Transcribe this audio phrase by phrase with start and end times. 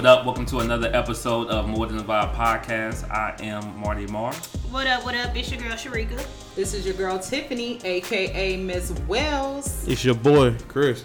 [0.00, 0.24] What up?
[0.24, 3.10] Welcome to another episode of More Than a Vibe podcast.
[3.10, 4.32] I am Marty Marr.
[4.70, 5.36] What up, what up?
[5.36, 6.26] It's your girl Sharika.
[6.54, 9.86] This is your girl Tiffany, aka Miss Wells.
[9.86, 11.04] It's your boy, Chris.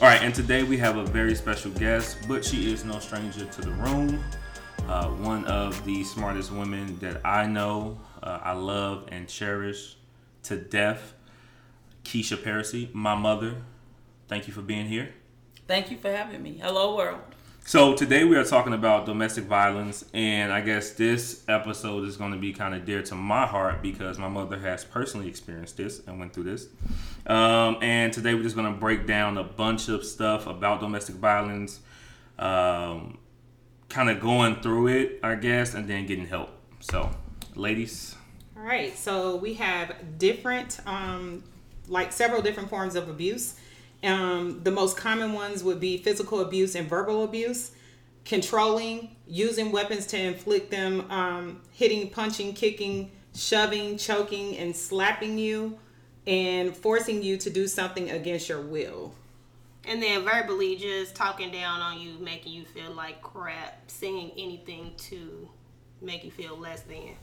[0.00, 3.44] All right, and today we have a very special guest, but she is no stranger
[3.44, 4.22] to the room.
[4.86, 9.96] Uh, one of the smartest women that I know, uh, I love and cherish
[10.44, 11.12] to death,
[12.04, 13.56] Keisha Parisi, my mother.
[14.28, 15.12] Thank you for being here.
[15.66, 16.60] Thank you for having me.
[16.62, 17.27] Hello, world.
[17.68, 22.32] So today we are talking about domestic violence, and I guess this episode is going
[22.32, 26.00] to be kind of dear to my heart because my mother has personally experienced this
[26.06, 26.68] and went through this.
[27.26, 31.16] Um, and today we're just going to break down a bunch of stuff about domestic
[31.16, 31.80] violence,
[32.38, 33.18] um,
[33.90, 36.48] kind of going through it, I guess, and then getting help.
[36.80, 37.10] So,
[37.54, 38.16] ladies.
[38.56, 41.44] All right, so we have different, um,
[41.86, 43.60] like several different forms of abuse.
[44.02, 47.72] Um, the most common ones would be physical abuse and verbal abuse,
[48.24, 55.78] controlling, using weapons to inflict them, um, hitting, punching, kicking, shoving, choking, and slapping you,
[56.26, 59.14] and forcing you to do something against your will.
[59.84, 64.92] And then verbally just talking down on you, making you feel like crap, saying anything
[64.98, 65.48] to
[66.02, 67.16] make you feel less than.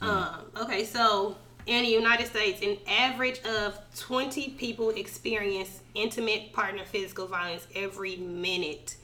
[0.00, 1.36] Um, okay, so
[1.70, 8.16] in the United States, an average of 20 people experience intimate partner physical violence every
[8.16, 8.96] minute.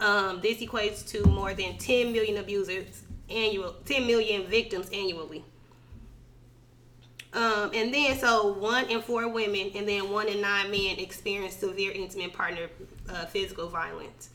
[0.00, 5.44] Um, this equates to more than 10 million abusers annual, 10 million victims annually.
[7.34, 11.54] Um, and then, so one in four women and then one in nine men experience
[11.54, 12.68] severe intimate partner
[13.10, 14.30] uh, physical violence.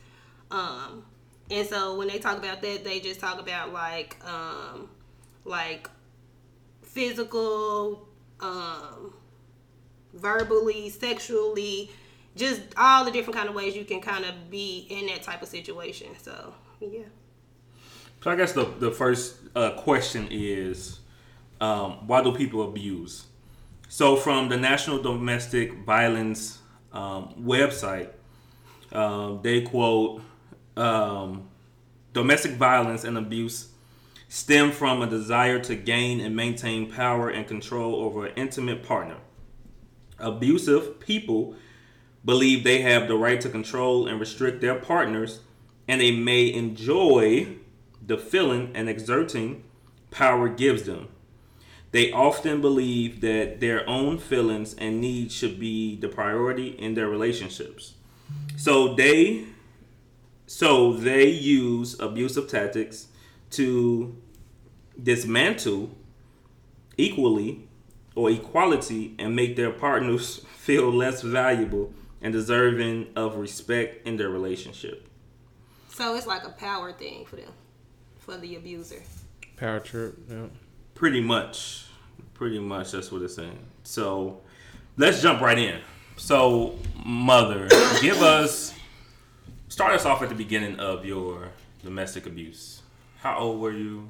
[0.50, 1.04] Um,
[1.50, 4.88] and so when they talk about that, they just talk about like, um,
[5.44, 5.90] like
[6.90, 8.08] physical,
[8.40, 9.14] um,
[10.14, 11.90] verbally, sexually,
[12.36, 15.42] just all the different kind of ways you can kind of be in that type
[15.42, 16.08] of situation.
[16.20, 17.04] So yeah.
[18.22, 21.00] So I guess the the first uh, question is,
[21.60, 23.24] um, why do people abuse?
[23.88, 26.58] So from the National Domestic Violence
[26.92, 28.10] um, website,
[28.92, 30.22] um, they quote,
[30.76, 31.48] um,
[32.12, 33.68] "Domestic violence and abuse
[34.28, 39.16] stem from a desire to gain and maintain power and control over an intimate partner.
[40.18, 41.54] Abusive people."
[42.24, 45.40] Believe they have the right to control and restrict their partners,
[45.86, 47.46] and they may enjoy
[48.04, 49.62] the feeling and exerting
[50.10, 51.08] power gives them.
[51.90, 57.08] They often believe that their own feelings and needs should be the priority in their
[57.08, 57.94] relationships.
[58.56, 59.44] So they
[60.46, 63.06] so they use abusive tactics
[63.50, 64.16] to
[65.00, 65.90] dismantle
[66.96, 67.68] equally
[68.14, 74.28] or equality and make their partners feel less valuable and deserving of respect in their
[74.28, 75.08] relationship.
[75.88, 77.52] So it's like a power thing for them,
[78.18, 79.02] for the abuser.
[79.56, 80.16] Power trip.
[80.28, 80.46] Yeah.
[80.94, 81.86] Pretty much.
[82.34, 83.58] Pretty much that's what it's saying.
[83.84, 84.40] So
[84.96, 85.80] let's jump right in.
[86.16, 87.68] So, mother,
[88.00, 88.74] give us
[89.68, 91.50] start us off at the beginning of your
[91.82, 92.77] domestic abuse.
[93.20, 94.08] How old were you?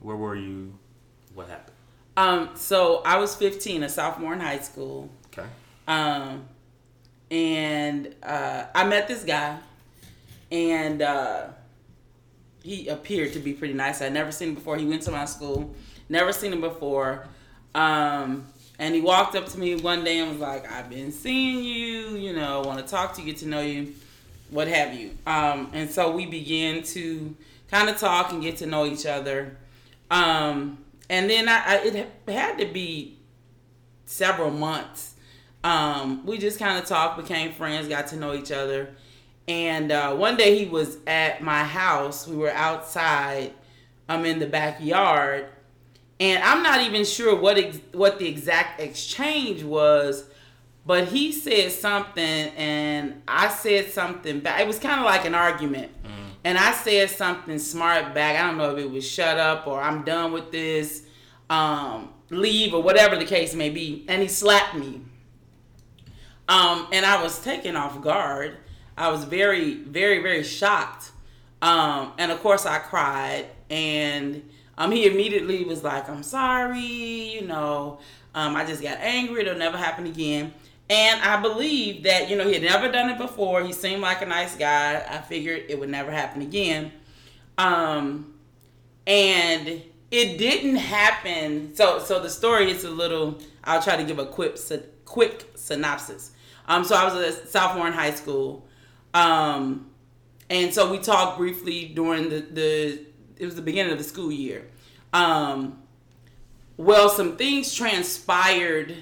[0.00, 0.74] Where were you?
[1.34, 1.74] What happened?
[2.16, 5.08] Um, so I was 15, a sophomore in high school.
[5.26, 5.46] Okay.
[5.86, 6.44] Um,
[7.30, 9.58] and uh, I met this guy,
[10.50, 11.48] and uh,
[12.62, 14.00] he appeared to be pretty nice.
[14.02, 14.76] I'd never seen him before.
[14.76, 15.74] He went to my school,
[16.08, 17.26] never seen him before.
[17.74, 18.46] Um,
[18.78, 22.16] and he walked up to me one day and was like, "I've been seeing you.
[22.16, 23.94] You know, want to talk to you, get to know you,
[24.50, 27.36] what have you." Um, and so we began to
[27.70, 29.56] kind of talk and get to know each other.
[30.10, 30.78] Um,
[31.10, 33.18] and then I, I, it had to be
[34.06, 35.14] several months
[35.64, 38.94] um, we just kind of talked, became friends, got to know each other.
[39.46, 42.26] And uh, one day he was at my house.
[42.26, 43.54] We were outside.
[44.08, 45.46] I'm in the backyard,
[46.18, 50.24] and I'm not even sure what ex- what the exact exchange was.
[50.86, 54.60] But he said something, and I said something back.
[54.60, 56.27] It was kind of like an argument, mm.
[56.48, 58.40] And I said something smart back.
[58.40, 61.02] I don't know if it was "shut up" or "I'm done with this,"
[61.50, 64.06] um, leave or whatever the case may be.
[64.08, 65.02] And he slapped me.
[66.48, 68.56] Um, and I was taken off guard.
[68.96, 71.10] I was very, very, very shocked.
[71.60, 73.48] Um, and of course, I cried.
[73.68, 74.48] And
[74.78, 77.98] um, he immediately was like, I'm sorry, you know,
[78.34, 79.42] um, I just got angry.
[79.42, 80.54] It'll never happen again.
[80.90, 83.62] And I believe that, you know, he had never done it before.
[83.62, 85.04] He seemed like a nice guy.
[85.08, 86.92] I figured it would never happen again.
[87.58, 88.34] Um,
[89.06, 91.74] and it didn't happen.
[91.74, 94.58] So, so the story is a little, I'll try to give a quick,
[95.04, 96.32] quick synopsis.
[96.66, 98.66] Um, so I was a sophomore in high school.
[99.12, 99.90] Um,
[100.50, 103.06] and so we talked briefly during the the
[103.36, 104.66] it was the beginning of the school year.
[105.12, 105.82] Um,
[106.76, 108.96] well, some things transpired.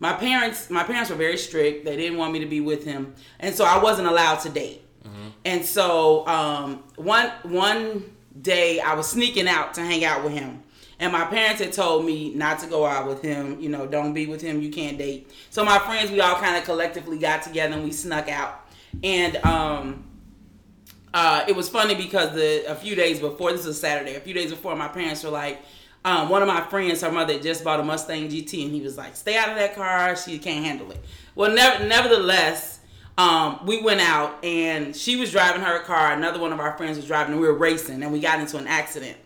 [0.00, 1.84] My parents, my parents were very strict.
[1.84, 4.82] They didn't want me to be with him, and so I wasn't allowed to date.
[5.44, 10.62] And so um, one one day I was sneaking out to hang out with him,
[10.98, 13.60] and my parents had told me not to go out with him.
[13.60, 14.60] You know, don't be with him.
[14.60, 15.30] You can't date.
[15.48, 18.66] So my friends, we all kind of collectively got together and we snuck out.
[19.02, 20.04] And um,
[21.14, 24.34] uh, it was funny because the a few days before this was Saturday, a few
[24.34, 25.60] days before, my parents were like,
[26.04, 28.96] um, one of my friends, her mother just bought a Mustang GT, and he was
[28.96, 30.16] like, "Stay out of that car.
[30.16, 31.04] She can't handle it."
[31.34, 32.80] Well, never, nevertheless,
[33.18, 36.12] um, we went out, and she was driving her car.
[36.12, 38.56] Another one of our friends was driving, and we were racing, and we got into
[38.56, 39.18] an accident.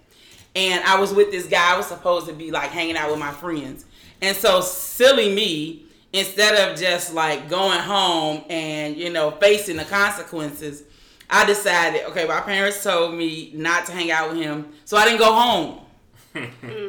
[0.56, 1.74] And I was with this guy.
[1.74, 3.84] I was supposed to be like hanging out with my friends,
[4.20, 9.84] and so silly me, instead of just like going home and you know facing the
[9.84, 10.82] consequences.
[11.30, 15.06] I decided, okay, my parents told me not to hang out with him, so I
[15.06, 15.83] didn't go home.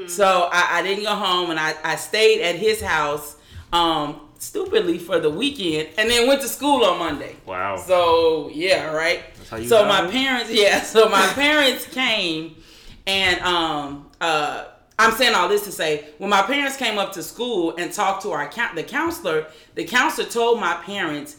[0.07, 3.38] So I, I didn't go home and I, I stayed at his house
[3.74, 7.36] um, stupidly for the weekend and then went to school on Monday.
[7.45, 7.77] Wow.
[7.77, 9.24] So yeah, right.
[9.50, 10.12] how you So got my it?
[10.12, 10.81] parents, yeah.
[10.81, 12.56] So my parents came,
[13.07, 14.65] and um, uh,
[14.97, 18.24] I'm saying all this to say, when my parents came up to school and talked
[18.24, 21.38] to our count, the counselor, the counselor told my parents,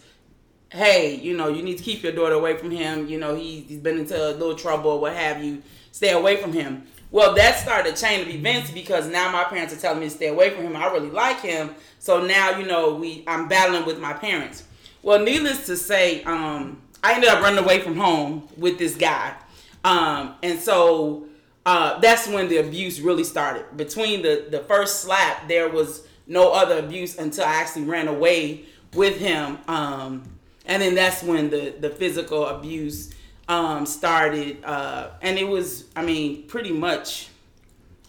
[0.71, 3.09] "Hey, you know, you need to keep your daughter away from him.
[3.09, 5.63] You know, he, he's been into a little trouble or what have you.
[5.93, 9.73] Stay away from him." Well, that started a chain of events because now my parents
[9.73, 10.77] are telling me to stay away from him.
[10.77, 14.65] I really like him, so now you know we I'm battling with my parents.
[15.03, 19.35] Well, needless to say, um, I ended up running away from home with this guy,
[19.83, 21.25] um, and so
[21.65, 23.65] uh, that's when the abuse really started.
[23.79, 28.67] Between the the first slap, there was no other abuse until I actually ran away
[28.93, 30.23] with him, um,
[30.67, 33.15] and then that's when the the physical abuse
[33.49, 37.29] um, started, uh, and it was, I mean, pretty much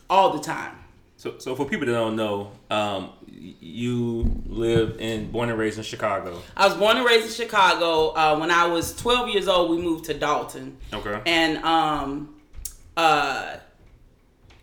[0.09, 0.73] all the time.
[1.17, 5.83] So, so for people that don't know, um, you live in, born and raised in
[5.83, 6.41] Chicago.
[6.55, 8.09] I was born and raised in Chicago.
[8.09, 10.77] Uh, when I was 12 years old, we moved to Dolton.
[10.93, 11.21] Okay.
[11.25, 12.35] And um,
[12.95, 13.57] uh,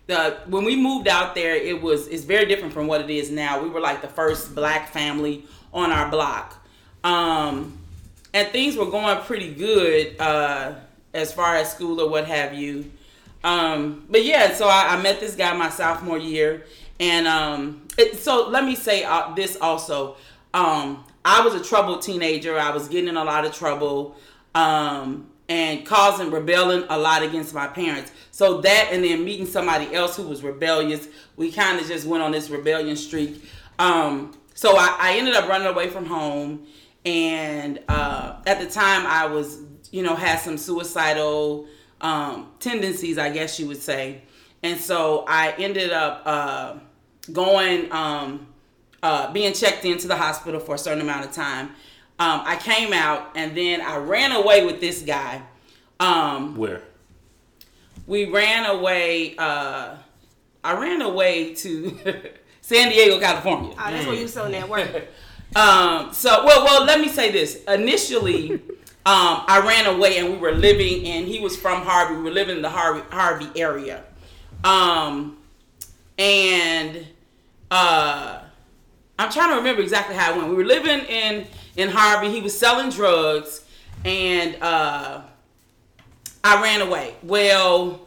[0.07, 3.31] the when we moved out there, it was it's very different from what it is
[3.31, 3.61] now.
[3.61, 6.65] We were like the first black family on our block,
[7.03, 7.77] um,
[8.35, 10.75] and things were going pretty good uh,
[11.13, 12.91] as far as school or what have you.
[13.45, 16.65] Um, but yeah, so I, I met this guy my sophomore year,
[16.99, 20.17] and um, it, so let me say uh, this also.
[20.53, 22.59] Um, I was a troubled teenager.
[22.59, 24.17] I was getting in a lot of trouble,
[24.53, 28.11] um, and causing rebelling a lot against my parents.
[28.31, 31.07] So that, and then meeting somebody else who was rebellious,
[31.37, 33.49] we kind of just went on this rebellion streak.
[33.79, 36.67] Um, so I, I ended up running away from home,
[37.05, 39.59] and uh, at the time I was,
[39.91, 41.67] you know, had some suicidal
[42.01, 44.23] um, tendencies, I guess you would say.
[44.63, 46.75] And so I ended up uh,
[47.31, 48.47] going, um,
[49.03, 51.67] uh, being checked into the hospital for a certain amount of time.
[52.17, 55.43] Um, I came out and then I ran away with this guy.
[55.99, 56.81] Um, Where?
[58.07, 59.35] we ran away.
[59.37, 59.95] Uh,
[60.63, 61.99] I ran away to
[62.61, 63.75] San Diego, California.
[63.77, 65.07] Oh, that's where you selling that work.
[65.55, 67.63] Um, so well, well, let me say this.
[67.63, 68.51] Initially,
[69.05, 72.15] um, I ran away and we were living and He was from Harvey.
[72.15, 74.03] We were living in the Harvey Harvey area,
[74.65, 75.37] um,
[76.17, 77.07] and
[77.71, 78.41] uh,
[79.17, 80.49] I'm trying to remember exactly how it went.
[80.49, 81.47] We were living in
[81.77, 82.31] in Harvey.
[82.31, 83.63] He was selling drugs,
[84.03, 85.21] and uh,
[86.43, 87.15] I ran away.
[87.23, 88.01] Well.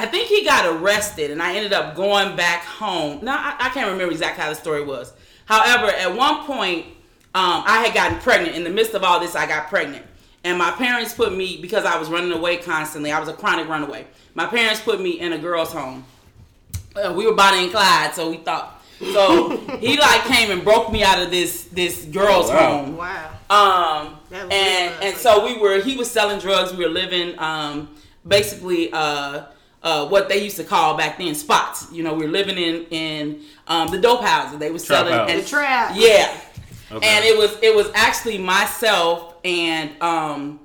[0.00, 3.18] I think he got arrested, and I ended up going back home.
[3.24, 5.12] Now I, I can't remember exactly how the story was.
[5.48, 6.86] However, at one point,
[7.34, 8.54] um, I had gotten pregnant.
[8.54, 10.04] In the midst of all this, I got pregnant,
[10.44, 13.10] and my parents put me because I was running away constantly.
[13.12, 14.06] I was a chronic runaway.
[14.34, 16.04] My parents put me in a girls' home.
[16.94, 18.82] Uh, we were Bonnie and Clyde, so we thought.
[19.00, 22.76] So he like came and broke me out of this this girls' Oh, wow.
[22.84, 22.96] home.
[22.96, 23.30] Wow.
[23.50, 25.80] Um, That was and and so we were.
[25.80, 26.74] He was selling drugs.
[26.74, 27.88] We were living um,
[28.26, 29.44] basically uh,
[29.88, 31.76] uh, what they used to call back then spots.
[31.96, 33.20] You know, we were living in in
[33.72, 34.58] um, the dope houses.
[34.58, 35.30] They were Trap selling house.
[35.30, 35.86] and The trap.
[35.94, 36.28] Yeah,
[36.96, 37.06] Okay.
[37.12, 40.60] and it was it was actually myself and um,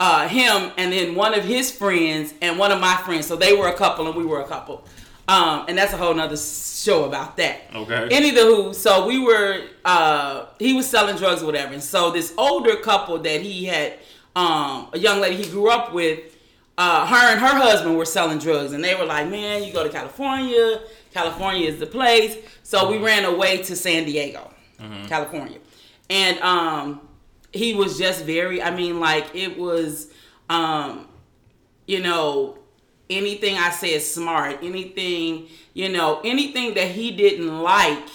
[0.00, 3.26] uh, him, and then one of his friends and one of my friends.
[3.26, 4.76] So they were a couple, and we were a couple.
[5.28, 7.56] Um, and that's a whole nother show about that.
[7.74, 8.08] Okay.
[8.12, 9.50] Any the who, so we were
[9.84, 11.72] uh he was selling drugs or whatever.
[11.74, 13.94] And so this older couple that he had
[14.36, 16.18] um a young lady he grew up with,
[16.78, 19.82] uh her and her husband were selling drugs and they were like, Man, you go
[19.82, 20.80] to California,
[21.12, 22.36] California is the place.
[22.62, 24.50] So we ran away to San Diego,
[25.08, 25.58] California.
[26.10, 27.00] And um
[27.52, 30.08] he was just very I mean like it was
[30.48, 31.08] Um,
[31.86, 32.58] you know,
[33.10, 38.08] anything I said smart, anything, you know, anything that he didn't like,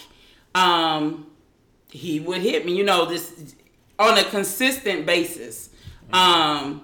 [0.55, 1.27] um,
[1.89, 3.55] he would hit me, you know, this
[3.99, 5.69] on a consistent basis.
[6.13, 6.81] Um,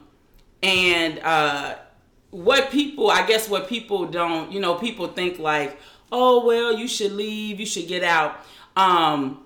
[0.64, 1.76] and uh,
[2.32, 5.80] what people, I guess, what people don't, you know, people think like,
[6.12, 8.40] oh well, you should leave, you should get out.
[8.76, 9.44] Um,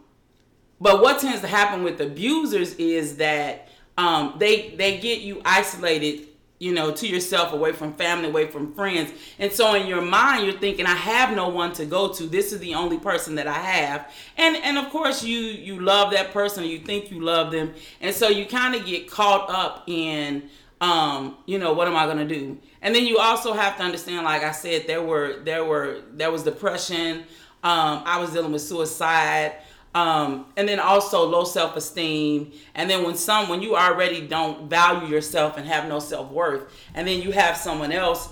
[0.80, 6.28] but what tends to happen with abusers is that um, they they get you isolated
[6.62, 9.12] you know, to yourself, away from family, away from friends.
[9.40, 12.28] And so in your mind, you're thinking, I have no one to go to.
[12.28, 14.14] This is the only person that I have.
[14.38, 17.74] And and of course you you love that person, you think you love them.
[18.00, 20.52] And so you kind of get caught up in
[20.82, 22.58] um, you know, what am I gonna do?
[22.82, 26.32] And then you also have to understand, like I said, there were there were there
[26.32, 27.24] was depression.
[27.64, 29.54] Um, I was dealing with suicide
[29.94, 32.52] um, and then also low self esteem.
[32.76, 36.64] And then when some when you already don't value yourself and have no self worth,
[36.94, 38.30] and then you have someone else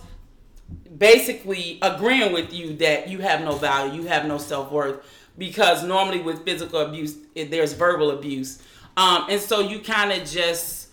[0.98, 5.06] basically agreeing with you that you have no value, you have no self worth,
[5.38, 8.62] because normally with physical abuse it, there's verbal abuse,
[8.96, 10.89] um, and so you kind of just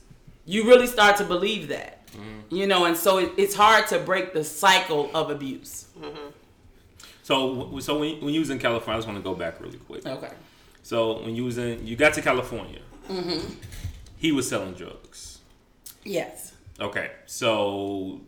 [0.46, 2.54] you really start to believe that, mm-hmm.
[2.54, 5.86] you know, and so it, it's hard to break the cycle of abuse.
[6.00, 6.30] Mm-hmm.
[7.22, 9.78] So, so when, when you was in California, I just want to go back really
[9.78, 10.06] quick.
[10.06, 10.30] Okay.
[10.82, 12.80] So when you was in, you got to California.
[13.08, 13.54] Mm-hmm.
[14.16, 15.40] He was selling drugs.
[16.04, 16.52] Yes.
[16.80, 17.10] Okay.
[17.26, 18.20] So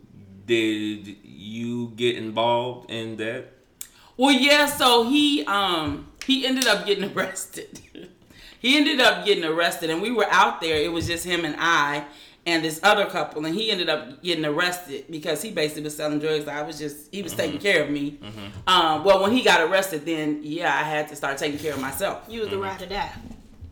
[0.45, 3.53] did you get involved in that?
[4.17, 4.65] Well, yeah.
[4.65, 7.79] So he um he ended up getting arrested.
[8.59, 10.75] He ended up getting arrested, and we were out there.
[10.75, 12.05] It was just him and I
[12.45, 16.19] and this other couple, and he ended up getting arrested because he basically was selling
[16.19, 16.47] drugs.
[16.47, 17.41] I was just he was mm-hmm.
[17.41, 18.11] taking care of me.
[18.11, 18.67] Mm-hmm.
[18.67, 21.81] Um, well, when he got arrested, then yeah, I had to start taking care of
[21.81, 22.25] myself.
[22.29, 23.11] You was the ride or die.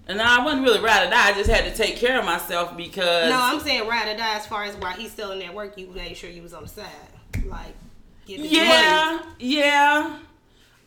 [0.09, 1.29] And I wasn't really ride or die.
[1.29, 3.29] I just had to take care of myself because.
[3.29, 5.77] No, I'm saying ride or die as far as while he's still in that work,
[5.77, 6.85] you made sure you was on the side,
[7.45, 7.75] like.
[8.25, 9.35] Yeah, money.
[9.39, 10.19] yeah.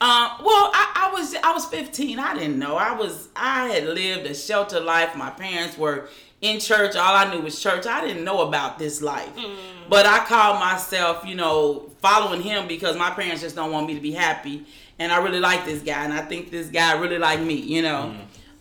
[0.02, 2.19] Um, well, I, I was I was 15.
[2.19, 2.76] I didn't know.
[2.76, 5.14] I was I had lived a sheltered life.
[5.14, 6.09] My parents were
[6.40, 6.97] in church.
[6.97, 7.87] All I knew was church.
[7.87, 9.35] I didn't know about this life.
[9.37, 9.57] Mm.
[9.90, 13.95] But I called myself, you know, following him because my parents just don't want me
[13.95, 14.64] to be happy.
[14.99, 16.02] And I really like this guy.
[16.04, 18.14] And I think this guy really like me, you know.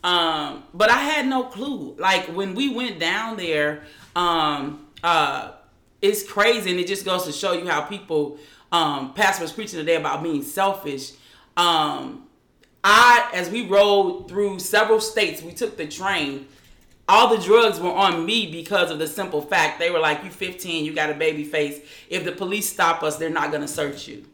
[0.03, 0.09] Mm.
[0.09, 1.95] Um, but I had no clue.
[1.97, 3.83] Like when we went down there,
[4.15, 5.51] um, uh,
[6.01, 6.71] it's crazy.
[6.71, 8.37] And it just goes to show you how people,
[8.73, 11.13] um, Pastor was preaching today about being selfish.
[11.59, 12.27] Um,
[12.83, 16.47] I, as we rode through several states, we took the train
[17.09, 20.29] all the drugs were on me because of the simple fact they were like, "You
[20.29, 21.79] 15, you got a baby face.
[22.07, 24.25] If the police stop us, they're not gonna search you."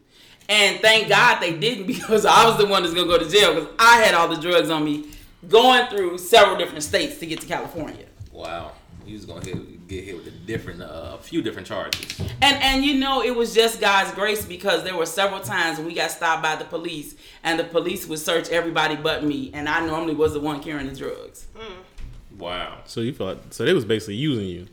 [0.50, 3.54] And thank God they didn't because I was the one that's gonna go to jail
[3.56, 5.06] because I had all the drugs on me,
[5.48, 8.06] going through several different states to get to California.
[8.34, 8.74] Wow,
[9.06, 12.20] he was gonna hit, get hit with a different, a uh, few different charges.
[12.42, 15.88] And and you know it was just God's grace because there were several times when
[15.88, 19.70] we got stopped by the police and the police would search everybody but me, and
[19.70, 21.48] I normally was the one carrying the drugs.
[21.56, 22.40] Mm.
[22.40, 22.80] Wow.
[22.86, 24.68] So you thought so they was basically using you.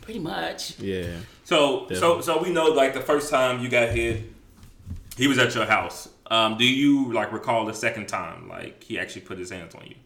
[0.00, 0.78] Pretty much.
[0.80, 1.16] Yeah.
[1.44, 1.96] So Definitely.
[1.96, 4.22] so so we know like the first time you got hit,
[5.16, 6.08] he was at your house.
[6.30, 9.86] Um, do you like recall the second time like he actually put his hands on
[9.86, 9.96] you?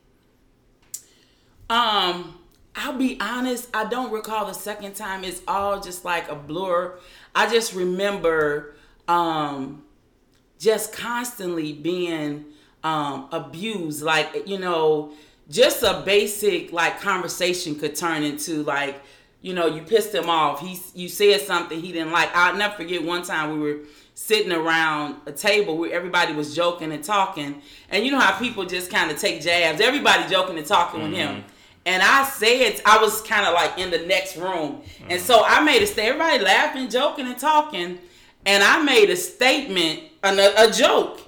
[1.70, 2.37] Um,
[2.78, 5.24] I'll be honest, I don't recall the second time.
[5.24, 6.98] It's all just like a blur.
[7.34, 8.74] I just remember
[9.08, 9.82] um
[10.58, 12.44] just constantly being
[12.84, 15.12] um abused like you know
[15.50, 19.00] just a basic like conversation could turn into like
[19.40, 22.74] you know you pissed him off he you said something he didn't like i'll never
[22.74, 23.80] forget one time we were
[24.14, 28.64] sitting around a table where everybody was joking and talking and you know how people
[28.64, 31.10] just kind of take jabs everybody joking and talking mm-hmm.
[31.10, 31.48] with him mm-hmm.
[31.88, 35.10] And i said i was kind of like in the next room mm-hmm.
[35.10, 37.98] and so i made a statement everybody laughing joking and talking
[38.46, 41.20] and i made a statement a, a joke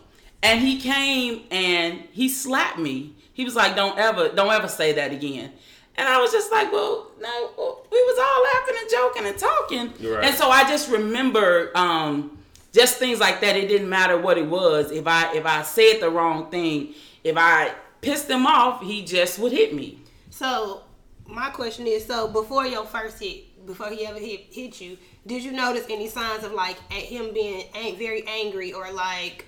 [0.43, 4.93] and he came and he slapped me he was like, "Don't ever, don't ever say
[4.93, 5.51] that again."
[5.97, 10.13] And I was just like, "Well, no, we was all laughing and joking and talking."
[10.13, 10.27] Right.
[10.27, 12.37] And so I just remember um,
[12.71, 13.57] just things like that.
[13.57, 14.91] It didn't matter what it was.
[14.91, 16.93] If I if I said the wrong thing,
[17.25, 20.00] if I pissed him off, he just would hit me.
[20.41, 20.81] So
[21.27, 25.45] my question is: so before your first hit, before he ever hit hit you, did
[25.45, 27.67] you notice any signs of like him being
[27.99, 29.45] very angry or like?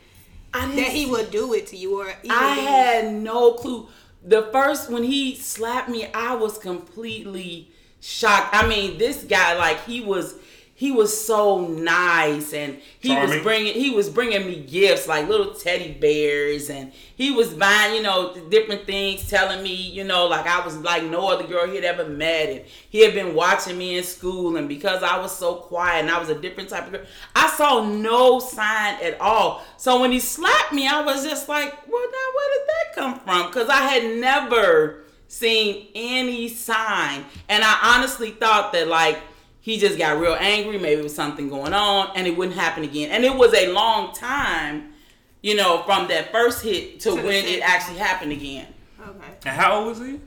[0.53, 3.89] that he would do it to you, or I had no clue.
[4.23, 7.71] The first when he slapped me, I was completely
[8.03, 8.55] shocked.
[8.55, 10.35] I mean, this guy, like he was,
[10.83, 15.55] he was so nice and he was bringing he was bringing me gifts like little
[15.55, 20.45] teddy bears and he was buying you know different things telling me you know like
[20.45, 23.97] i was like no other girl he'd ever met and he had been watching me
[23.97, 26.91] in school and because i was so quiet and i was a different type of
[26.91, 27.05] girl
[27.37, 29.63] i saw no sign at all.
[29.77, 33.21] So when he slapped me i was just like well now where did that come
[33.21, 33.47] from?
[33.47, 37.25] Because i had never seen any sign.
[37.49, 39.21] And i honestly thought that like
[39.63, 40.77] he just got real angry.
[40.79, 43.11] Maybe it was something going on, and it wouldn't happen again.
[43.11, 44.93] And it was a long time,
[45.41, 48.67] you know, from that first hit to, To when it actually happened again.
[49.01, 49.29] Okay.
[49.47, 50.21] And how old was he?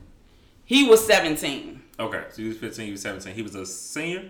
[0.64, 1.80] He was 17.
[2.00, 3.34] Okay, so he was 15, he was 17.
[3.34, 4.24] He was a senior?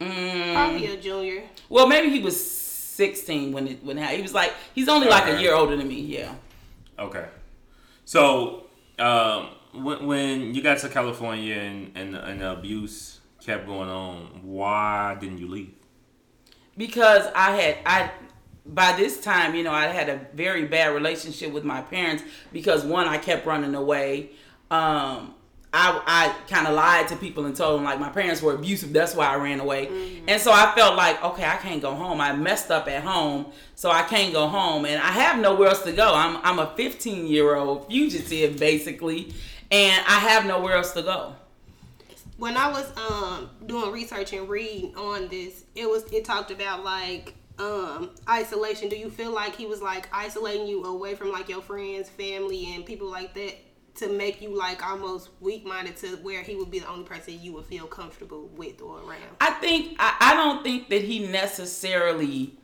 [0.00, 1.42] Mm, Probably a junior.
[1.68, 4.16] well, maybe he was 16 when it when it happened.
[4.18, 6.00] He was like he's only like a year older than me.
[6.00, 6.34] Yeah.
[6.98, 7.26] Okay.
[8.04, 8.64] So,
[8.98, 14.40] um, when, when you got to California and, and, and the abuse kept going on,
[14.42, 15.74] why didn't you leave?
[16.78, 18.10] because I had I
[18.64, 22.22] by this time, you know, I had a very bad relationship with my parents
[22.52, 24.30] because one, I kept running away.
[24.70, 25.34] Um,
[25.72, 28.92] I I kind of lied to people and told them like my parents were abusive.
[28.92, 30.22] That's why I ran away.
[30.28, 32.20] And so I felt like, okay, I can't go home.
[32.20, 35.82] I messed up at home, so I can't go home, and I have nowhere else
[35.82, 36.14] to go.
[36.14, 39.32] I'm I'm a 15 year old fugitive basically,
[39.70, 41.34] and I have nowhere else to go.
[42.36, 46.84] when I was um doing research and reading on this, it was it talked about
[46.84, 48.88] like um isolation.
[48.88, 52.74] Do you feel like he was like isolating you away from like your friends, family,
[52.74, 53.54] and people like that
[53.96, 57.38] to make you like almost weak minded to where he would be the only person
[57.42, 59.36] you would feel comfortable with or around?
[59.40, 62.54] I think I, I don't think that he necessarily.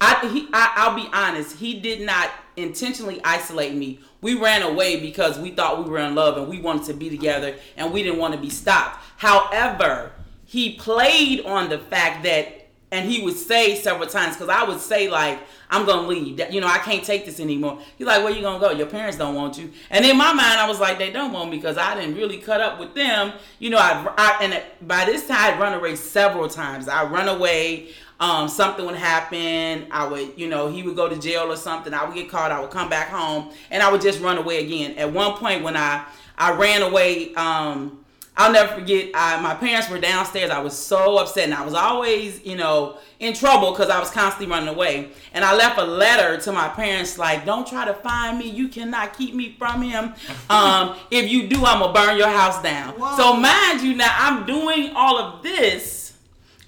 [0.00, 1.56] I he I, I'll be honest.
[1.56, 4.00] He did not intentionally isolate me.
[4.20, 7.10] We ran away because we thought we were in love and we wanted to be
[7.10, 9.04] together and we didn't want to be stopped.
[9.18, 10.12] However,
[10.44, 14.80] he played on the fact that, and he would say several times because I would
[14.80, 16.40] say like, "I'm gonna leave.
[16.52, 18.70] You know, I can't take this anymore." He's like, "Where you gonna go?
[18.70, 21.50] Your parents don't want you." And in my mind, I was like, "They don't want
[21.50, 25.04] me because I didn't really cut up with them." You know, I, I and by
[25.04, 26.88] this time I'd run away several times.
[26.88, 27.88] I run away.
[28.18, 29.86] Um, something would happen.
[29.90, 31.92] I would, you know, he would go to jail or something.
[31.92, 32.50] I would get caught.
[32.50, 34.96] I would come back home, and I would just run away again.
[34.96, 36.04] At one point, when I
[36.38, 37.34] I ran away.
[37.34, 38.00] Um,
[38.38, 39.12] I'll never forget.
[39.14, 40.50] I, my parents were downstairs.
[40.50, 44.10] I was so upset, and I was always, you know, in trouble because I was
[44.10, 45.08] constantly running away.
[45.32, 48.50] And I left a letter to my parents, like, "Don't try to find me.
[48.50, 50.12] You cannot keep me from him.
[50.50, 53.16] Um, if you do, I'm gonna burn your house down." Whoa.
[53.16, 56.12] So mind you, now I'm doing all of this,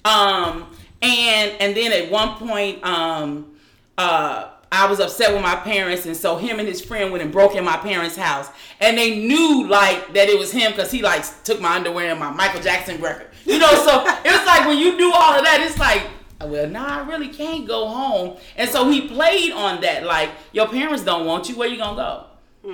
[0.07, 0.69] um,
[1.03, 3.55] and and then at one point, um,
[3.97, 7.33] uh, I was upset with my parents, and so him and his friend went and
[7.33, 8.49] broke in my parents' house,
[8.81, 12.21] and they knew like that it was him because he like took my underwear and
[12.21, 13.71] my Michael Jackson record, you know.
[13.71, 16.07] So it was like when you do all of that, it's like.
[16.41, 20.05] Well, nah, I really can't go home, and so he played on that.
[20.05, 22.25] Like your parents don't want you, where you gonna go?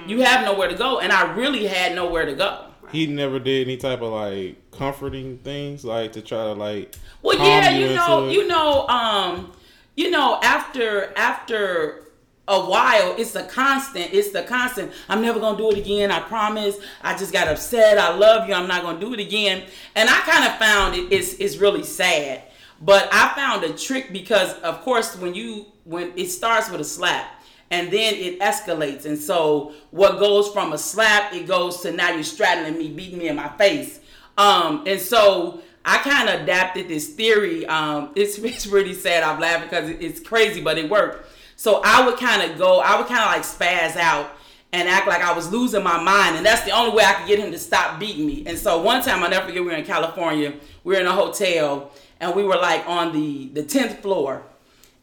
[0.07, 2.67] You have nowhere to go, and I really had nowhere to go.
[2.95, 6.95] He never did any type of like comforting things, like to try to like.
[7.23, 8.33] Well, yeah, you you know, it.
[8.33, 9.53] you know, um,
[9.97, 12.05] you know, after after
[12.47, 14.13] a while, it's a constant.
[14.13, 14.93] It's the constant.
[15.09, 16.11] I'm never gonna do it again.
[16.11, 16.77] I promise.
[17.03, 17.99] I just got upset.
[17.99, 18.55] I love you.
[18.55, 19.65] I'm not gonna do it again.
[19.95, 21.13] And I kind of found it.
[21.13, 22.43] It's it's really sad.
[22.81, 26.85] But I found a trick because, of course, when you when it starts with a
[26.85, 27.41] slap
[27.75, 32.11] and then it escalates, and so what goes from a slap, it goes to now
[32.11, 33.99] you're straddling me, beating me in my face.
[34.39, 37.67] Um, and so I kind of adapted this theory.
[37.67, 39.25] Um, it's, it's really sad.
[39.25, 41.29] I'm laughing because it's crazy, but it worked.
[41.57, 44.31] So I would kind of go, I would kind of like spaz out
[44.73, 46.37] and act like I was losing my mind.
[46.37, 48.45] And that's the only way I could get him to stop beating me.
[48.47, 50.55] And so one time, I'll never forget, we were in California.
[50.85, 54.43] We were in a hotel and we were like on the, the 10th floor.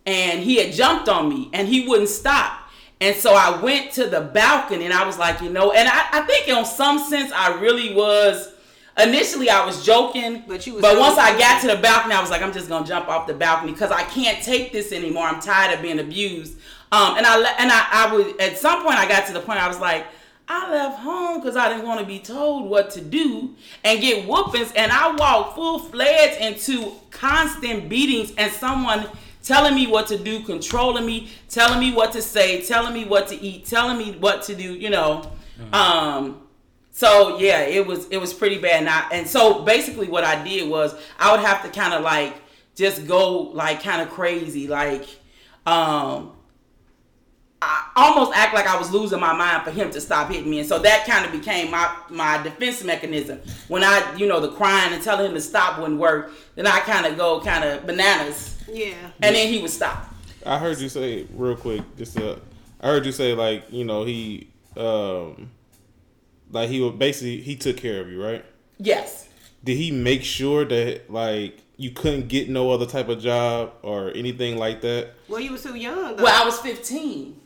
[0.06, 2.61] And he had jumped on me and he wouldn't stop.
[3.02, 6.08] And so I went to the balcony and I was like, you know, and I,
[6.12, 8.54] I think in some sense I really was.
[8.98, 12.22] Initially, I was joking, But you was but once I got to the balcony, I
[12.22, 15.26] was like, I'm just gonna jump off the balcony because I can't take this anymore.
[15.26, 16.58] I'm tired of being abused.
[16.92, 19.60] Um, and I and I, I would at some point I got to the point
[19.60, 20.06] I was like,
[20.48, 24.28] I left home because I didn't want to be told what to do and get
[24.28, 29.08] whoopings, and I walked full fledged into constant beatings and someone
[29.52, 33.28] telling me what to do, controlling me, telling me what to say, telling me what
[33.28, 34.74] to eat, telling me what to do.
[34.74, 35.30] You know.
[35.74, 36.42] Um,
[36.92, 38.80] so yeah, it was it was pretty bad.
[38.82, 42.02] And, I, and so basically, what I did was I would have to kind of
[42.02, 42.34] like
[42.76, 45.08] just go like kind of crazy, like
[45.66, 46.32] um
[47.63, 50.60] I almost act like I was losing my mind for him to stop hitting me,
[50.60, 53.39] and so that kind of became my my defense mechanism.
[53.67, 56.80] When I, you know, the crying and telling him to stop wouldn't work, then I
[56.80, 58.95] kind of go kind of bananas, Yeah.
[59.21, 60.12] and then he would stop.
[60.43, 61.84] I heard you say real quick.
[61.97, 62.38] Just uh,
[62.80, 65.52] I heard you say like you know he um
[66.50, 68.43] like he would basically he took care of you, right?
[68.80, 69.28] Yes.
[69.63, 74.10] Did he make sure that like you couldn't get no other type of job or
[74.15, 75.12] anything like that?
[75.28, 76.15] Well, you were too young.
[76.15, 76.24] Though.
[76.24, 77.38] Well, I was 15.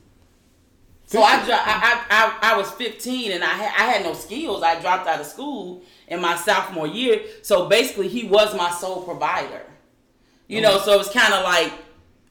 [1.07, 4.13] So I, dro- I, I, I, I was 15 and I, ha- I had no
[4.13, 4.63] skills.
[4.63, 7.21] I dropped out of school in my sophomore year.
[7.43, 9.61] So basically, he was my sole provider.
[10.47, 11.73] You know, so it was kind of like,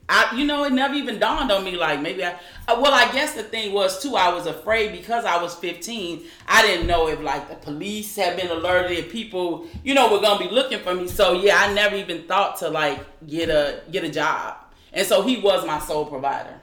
[0.07, 2.33] I, you know, it never even dawned on me like maybe I,
[2.67, 6.23] uh, well, I guess the thing was too, I was afraid because I was 15.
[6.47, 10.21] I didn't know if like the police had been alerted, if people, you know, were
[10.21, 11.07] gonna be looking for me.
[11.07, 14.57] So yeah, I never even thought to like get a get a job.
[14.93, 16.54] And so he was my sole provider.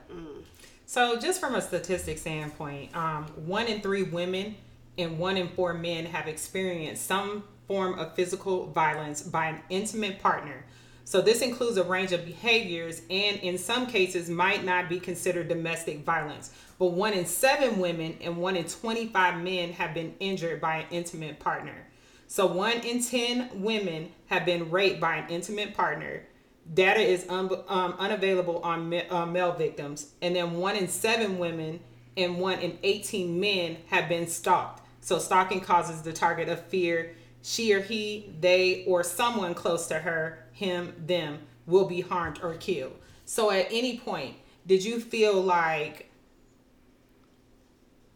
[0.92, 4.56] So, just from a statistic standpoint, um, one in three women
[4.98, 10.20] and one in four men have experienced some form of physical violence by an intimate
[10.20, 10.66] partner.
[11.06, 15.48] So, this includes a range of behaviors and, in some cases, might not be considered
[15.48, 16.50] domestic violence.
[16.78, 20.86] But one in seven women and one in 25 men have been injured by an
[20.90, 21.86] intimate partner.
[22.26, 26.24] So, one in 10 women have been raped by an intimate partner
[26.72, 30.12] data is un- um, unavailable on ma- uh, male victims.
[30.20, 31.80] And then one in seven women
[32.16, 34.82] and one in 18 men have been stalked.
[35.00, 37.14] So stalking causes the target of fear.
[37.42, 42.54] She or he they or someone close to her him them will be harmed or
[42.54, 42.96] killed.
[43.24, 46.08] So at any point did you feel like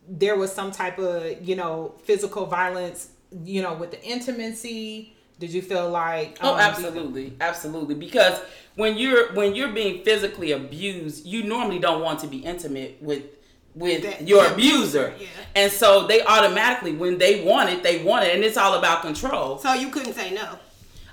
[0.09, 3.11] there was some type of you know physical violence
[3.45, 7.95] you know with the intimacy did you feel like Oh, um, absolutely, absolutely.
[7.95, 8.41] Because
[8.75, 13.23] when you're when you're being physically abused, you normally don't want to be intimate with
[13.75, 15.27] with That- your that abuser, yeah.
[15.55, 19.03] and so they automatically, when they want it, they want it, and it's all about
[19.03, 19.59] control.
[19.59, 20.59] so you couldn't say no.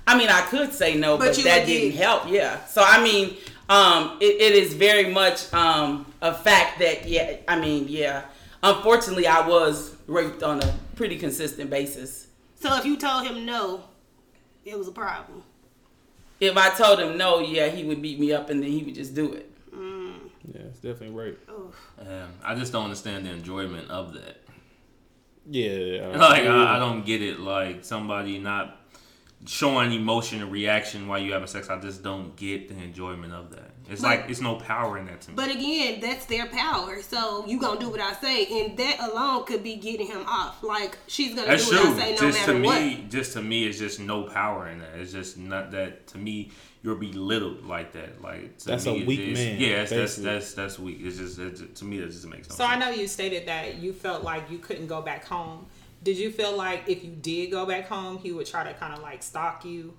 [0.06, 1.80] I mean, I could say no, But but, that did.
[1.80, 2.22] didn't help.
[2.28, 2.64] Yeah.
[2.66, 3.36] So I mean,
[3.68, 7.36] um, it, it is very much um, a fact that yeah.
[7.48, 8.22] I mean, yeah.
[8.62, 12.28] Unfortunately, I was raped on a pretty consistent basis.
[12.60, 13.84] So if you told him no,
[14.64, 15.42] it was a problem.
[16.40, 18.94] If I told him no, yeah, he would beat me up, and then he would
[18.94, 19.50] just do it.
[20.52, 21.38] Yeah, it's definitely rape.
[21.48, 24.42] Um, I just don't understand the enjoyment of that.
[25.48, 27.40] Yeah, uh, Like I, I don't get it.
[27.40, 28.80] Like somebody not
[29.46, 31.68] showing emotion and reaction while you having sex.
[31.70, 33.70] I just don't get the enjoyment of that.
[33.90, 35.36] It's But- like it's no power in that to me.
[35.36, 37.02] But again, that's their power.
[37.02, 40.62] So you gonna do what I say, and that alone could be getting him off.
[40.62, 41.90] Like she's gonna That's do true.
[41.90, 42.80] what I say no just matter to what.
[42.82, 44.94] me, just to me, it's just no power in that.
[44.96, 46.06] It's just not that.
[46.08, 46.50] To me,
[46.82, 48.22] you're belittled like that.
[48.22, 50.98] Like to That's me, a it weak is- man, Yeah, that's, that's that's that's weak.
[51.02, 53.74] It's just it's, to me that just makes no So I know you stated that
[53.76, 55.66] you felt like you couldn't go back home.
[56.02, 58.94] Did you feel like if you did go back home, he would try to kind
[58.94, 59.94] of like stalk you,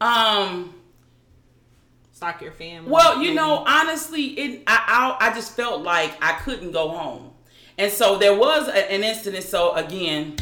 [0.00, 0.74] Um.
[2.20, 2.90] Stalk your family?
[2.90, 7.30] Well, you know, honestly, it I, I I just felt like I couldn't go home,
[7.78, 9.42] and so there was a, an incident.
[9.44, 10.36] So again,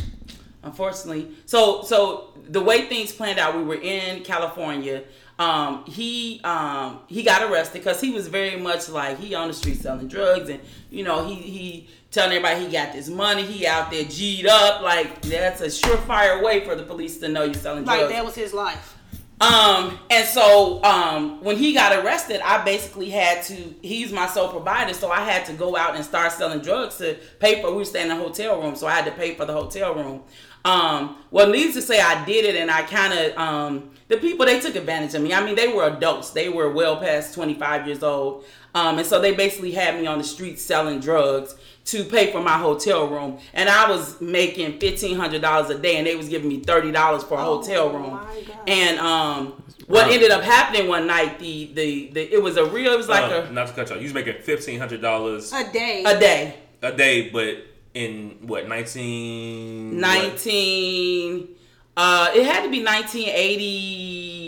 [0.65, 5.05] unfortunately, so so the way things planned out, we were in California.
[5.39, 9.55] Um, he um he got arrested because he was very much like he on the
[9.55, 10.61] street selling drugs, and
[10.91, 14.83] you know he he telling everybody he got this money, he out there g'd up.
[14.83, 18.13] Like that's a surefire way for the police to know you're selling Like drugs.
[18.15, 18.97] that was his life.
[19.41, 23.55] Um, and so um, when he got arrested, I basically had to.
[23.83, 27.17] He's my sole provider, so I had to go out and start selling drugs to
[27.39, 27.71] pay for.
[27.71, 29.95] We were staying in a hotel room, so I had to pay for the hotel
[29.95, 30.23] room.
[30.65, 34.45] Um, well, needless to say, I did it, and I kind of um, the people
[34.45, 35.33] they took advantage of me.
[35.33, 39.07] I mean, they were adults; they were well past twenty five years old, um, and
[39.07, 41.55] so they basically had me on the street selling drugs
[41.87, 45.97] to pay for my hotel room, and I was making fifteen hundred dollars a day,
[45.97, 48.21] and they was giving me thirty dollars for a Oh, hotel room.
[48.67, 50.13] And um, what Wow.
[50.13, 53.31] ended up happening one night, the, the the it was a real, it was like
[53.33, 54.01] Uh, a not to cut you off.
[54.03, 56.03] You was making fifteen hundred dollars A day.
[56.05, 57.57] a day, a day, but
[57.95, 59.99] in what nineteen?
[59.99, 61.49] nineteen.
[61.97, 64.48] Uh, it had to be 1980,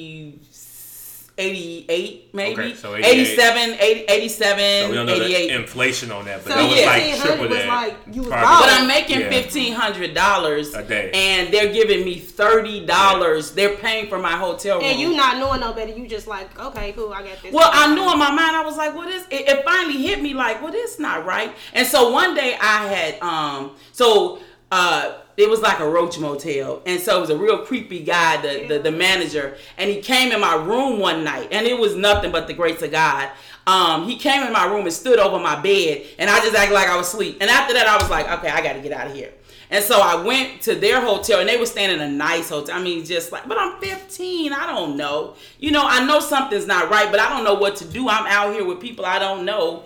[1.40, 3.06] 88 maybe, Okay, so 88.
[3.10, 5.48] 87, 80, 87, So we don't know 88.
[5.48, 7.66] the inflation on that, but So that was yeah, like triple that.
[7.68, 8.66] like, you was Probably.
[8.66, 9.30] But I'm making Yeah.
[9.30, 11.10] fifteen hundred dollars A day.
[11.14, 13.52] and they're giving me thirty dollars.
[13.52, 14.84] They're paying for my hotel room.
[14.86, 17.52] and you not knowing no better, you just like, okay, cool, I got this.
[17.52, 20.22] Well, I knew in my mind, I was like, well, this, it, it finally hit
[20.22, 21.52] me like, well, this not right.
[21.72, 26.82] And so one day I had, um, so uh, it was like a roach motel,
[26.86, 30.32] and so it was a real creepy guy, the, the the manager, and he came
[30.32, 33.30] in my room one night, and it was nothing but the grace of God.
[33.66, 36.74] Um, he came in my room and stood over my bed, and I just acted
[36.74, 37.38] like I was asleep.
[37.40, 39.30] And after that, I was like, okay, I got to get out of here.
[39.70, 42.76] And so I went to their hotel, and they were staying in a nice hotel.
[42.76, 44.52] I mean, just like, but I'm 15.
[44.52, 45.36] I don't know.
[45.60, 48.08] You know, I know something's not right, but I don't know what to do.
[48.08, 49.84] I'm out here with people I don't know,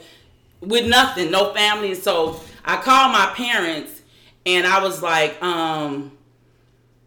[0.61, 1.93] with nothing, no family.
[1.93, 3.94] And so I called my parents,
[4.47, 6.13] and I was like, um,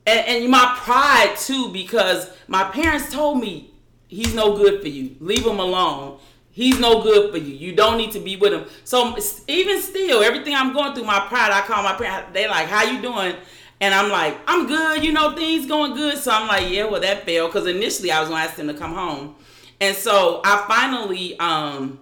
[0.06, 3.71] and, and my pride too, because my parents told me
[4.08, 5.15] he's no good for you.
[5.19, 6.19] Leave him alone.
[6.52, 7.54] He's no good for you.
[7.54, 8.65] You don't need to be with him.
[8.84, 9.15] So
[9.47, 12.30] even still, everything I'm going through, my pride, I call my parents.
[12.34, 13.36] They like, how you doing?
[13.80, 15.04] And I'm like, I'm good.
[15.04, 16.17] You know, things going good.
[16.17, 17.54] So I'm like, yeah, well, that failed.
[17.54, 19.36] Because initially I was to ask them to come home.
[19.80, 22.00] And so I finally, um,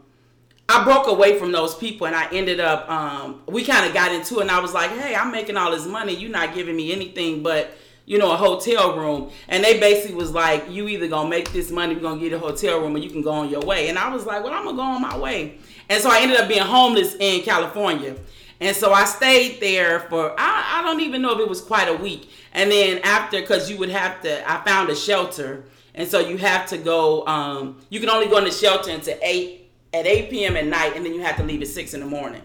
[0.68, 4.12] I broke away from those people and I ended up, um, we kind of got
[4.12, 4.42] into it.
[4.42, 6.16] And I was like, hey, I'm making all this money.
[6.16, 9.32] You're not giving me anything but you know, a hotel room.
[9.48, 12.40] And they basically was like, you either gonna make this money, we're gonna get a
[12.40, 13.90] hotel room, or you can go on your way.
[13.90, 15.58] And I was like, well, I'm gonna go on my way.
[15.90, 18.16] And so I ended up being homeless in California.
[18.62, 21.90] And so I stayed there for, I, I don't even know if it was quite
[21.90, 22.30] a week.
[22.54, 25.66] And then after, because you would have to, I found a shelter.
[25.94, 29.18] And so you have to go, um, you can only go in the shelter until
[29.22, 29.65] 8,
[29.96, 30.58] at 8 p.m.
[30.58, 32.42] at night, and then you have to leave at 6 in the morning.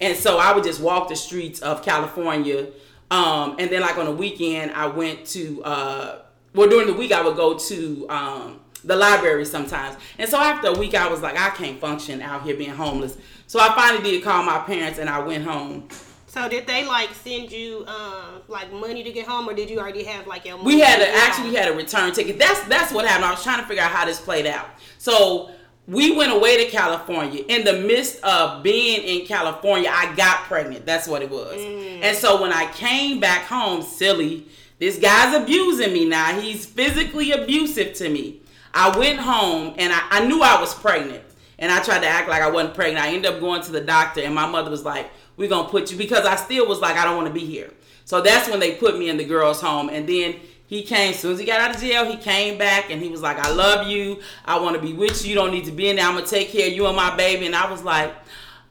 [0.00, 2.68] And so I would just walk the streets of California
[3.10, 6.18] um, and then like on the weekend, I went to uh,
[6.54, 9.96] well during the week I would go to um, the library sometimes.
[10.18, 13.16] And so after a week, I was like, I can't function out here being homeless.
[13.46, 15.88] So I finally did call my parents and I went home.
[16.26, 19.78] So did they like send you um, like money to get home, or did you
[19.78, 20.58] already have like your?
[20.58, 22.38] We had to actually we had a return ticket.
[22.38, 23.24] That's that's what happened.
[23.24, 24.66] I was trying to figure out how this played out.
[24.98, 25.50] So
[25.86, 27.44] we went away to California.
[27.48, 30.84] In the midst of being in California, I got pregnant.
[30.84, 31.56] That's what it was.
[31.60, 32.02] Mm.
[32.02, 34.46] And so when I came back home, silly,
[34.78, 36.38] this guy's abusing me now.
[36.40, 38.40] He's physically abusive to me.
[38.74, 41.22] I went home and I, I knew I was pregnant.
[41.58, 43.04] And I tried to act like I wasn't pregnant.
[43.04, 45.70] I ended up going to the doctor, and my mother was like, We're going to
[45.70, 47.72] put you, because I still was like, I don't want to be here.
[48.04, 49.88] So that's when they put me in the girls' home.
[49.88, 52.04] And then he came as soon as he got out of jail.
[52.04, 54.20] He came back and he was like, "I love you.
[54.44, 55.30] I want to be with you.
[55.30, 56.06] You don't need to be in there.
[56.06, 58.12] I'm gonna take care of you and my baby." And I was like,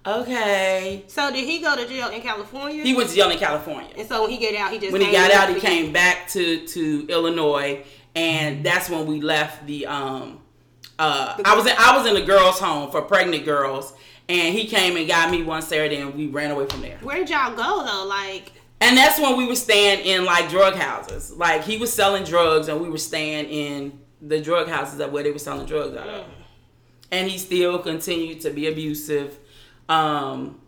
[0.06, 2.84] "Okay." So did he go to jail in California?
[2.84, 3.92] He went to jail in California.
[3.98, 6.28] And so when he got out, he just when he got out, he came back
[6.30, 10.42] to to Illinois, and that's when we left the um.
[10.98, 13.94] Uh, I was in I was in a girls' home for pregnant girls,
[14.30, 16.98] and he came and got me one Saturday, and we ran away from there.
[17.02, 18.06] Where did y'all go though?
[18.06, 21.32] Like and that's when we were staying in like drug houses.
[21.32, 25.24] Like he was selling drugs, and we were staying in the drug houses of where
[25.24, 26.26] they were selling drugs out of.
[27.12, 29.38] And he still continued to be abusive.
[29.88, 30.60] Um,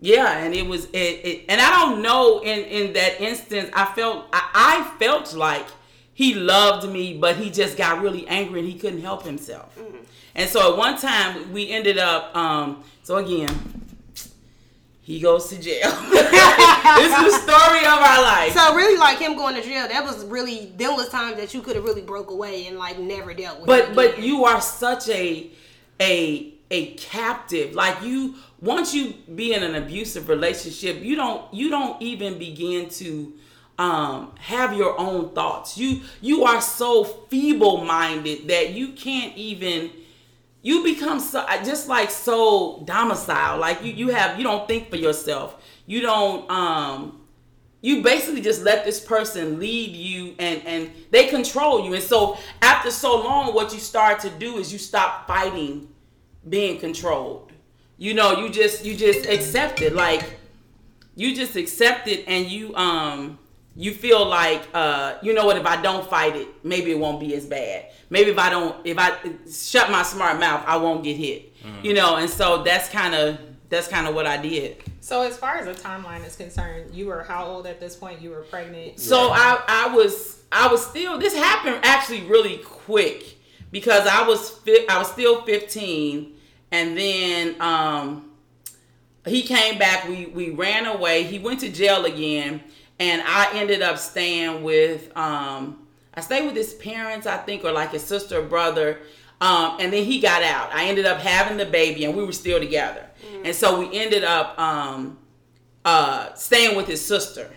[0.00, 3.86] yeah, and it was it, it, and I don't know in in that instance I
[3.86, 5.66] felt I, I, felt like
[6.12, 9.76] he loved me, but he just got really angry and he couldn't help himself.
[9.78, 9.96] Mm-hmm.
[10.34, 13.85] And so at one time we ended up um so again
[15.06, 15.88] he goes to jail.
[16.10, 18.52] this is the story of our life.
[18.52, 21.62] So really, like him going to jail, that was really there was times that you
[21.62, 23.68] could have really broke away and like never dealt with.
[23.68, 25.48] But but you are such a
[26.00, 27.72] a a captive.
[27.72, 32.88] Like you once you be in an abusive relationship, you don't you don't even begin
[32.88, 33.32] to
[33.78, 35.78] um have your own thoughts.
[35.78, 39.92] You you are so feeble minded that you can't even
[40.66, 44.96] you become so just like so domicile like you you have you don't think for
[44.96, 45.62] yourself.
[45.86, 47.20] You don't um
[47.82, 51.94] you basically just let this person lead you and and they control you.
[51.94, 55.86] And so after so long what you start to do is you stop fighting
[56.48, 57.52] being controlled.
[57.96, 59.94] You know you just you just accept it.
[59.94, 60.24] Like
[61.14, 63.38] you just accept it and you um
[63.76, 67.20] you feel like uh you know what if i don't fight it maybe it won't
[67.20, 69.16] be as bad maybe if I don't, if I
[69.50, 71.54] shut my smart mouth, I won't get hit.
[71.62, 71.84] Mm-hmm.
[71.84, 74.82] You know, and so that's kind of that's kind of what I did.
[75.00, 78.20] So as far as the timeline is concerned, you were how old at this point?
[78.20, 79.00] You were pregnant.
[79.00, 83.36] So I I was I was still this happened actually really quick
[83.70, 86.34] because I was fi- I was still 15
[86.70, 88.30] and then um
[89.26, 92.62] he came back we we ran away he went to jail again
[92.98, 97.72] and I ended up staying with um I stayed with his parents, I think, or
[97.72, 99.00] like his sister or brother.
[99.38, 100.72] Um, and then he got out.
[100.72, 103.06] I ended up having the baby, and we were still together.
[103.22, 103.46] Mm-hmm.
[103.46, 105.18] And so we ended up um,
[105.84, 107.50] uh, staying with his sister.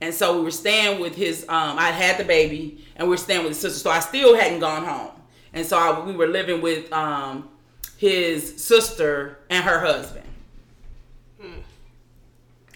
[0.00, 1.42] And so we were staying with his.
[1.48, 3.80] Um, I had the baby, and we were staying with his sister.
[3.80, 5.10] So I still hadn't gone home.
[5.52, 7.48] And so I, we were living with um,
[7.96, 10.26] his sister and her husband.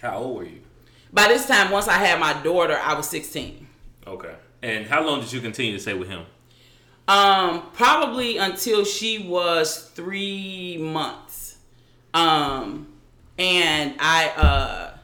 [0.01, 0.64] How old were you?
[1.15, 3.65] By this time, once I had my daughter, I was 16.
[4.05, 4.35] Okay.
[4.61, 6.25] And how long did you continue to stay with him?
[7.07, 11.57] Um, probably until she was three months.
[12.13, 12.87] Um,
[13.37, 14.97] and I, uh,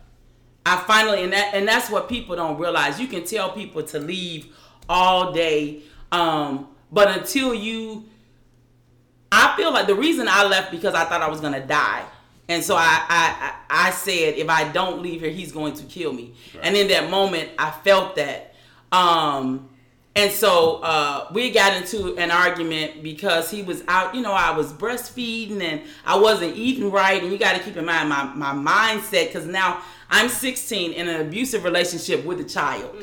[0.65, 2.99] I finally, and that, and that's what people don't realize.
[2.99, 4.53] You can tell people to leave
[4.89, 8.03] all day, um, but until you,
[9.31, 12.03] I feel like the reason I left because I thought I was gonna die.
[12.51, 15.83] And so I, I, I I said, if I don't leave here, he's going to
[15.83, 16.33] kill me.
[16.61, 18.53] And in that moment, I felt that.
[18.91, 19.69] Um,
[20.13, 24.13] and so uh, we got into an argument because he was out.
[24.13, 27.23] You know, I was breastfeeding and I wasn't eating right.
[27.23, 31.07] And you got to keep in mind my, my mindset because now I'm 16 in
[31.07, 32.93] an abusive relationship with a child.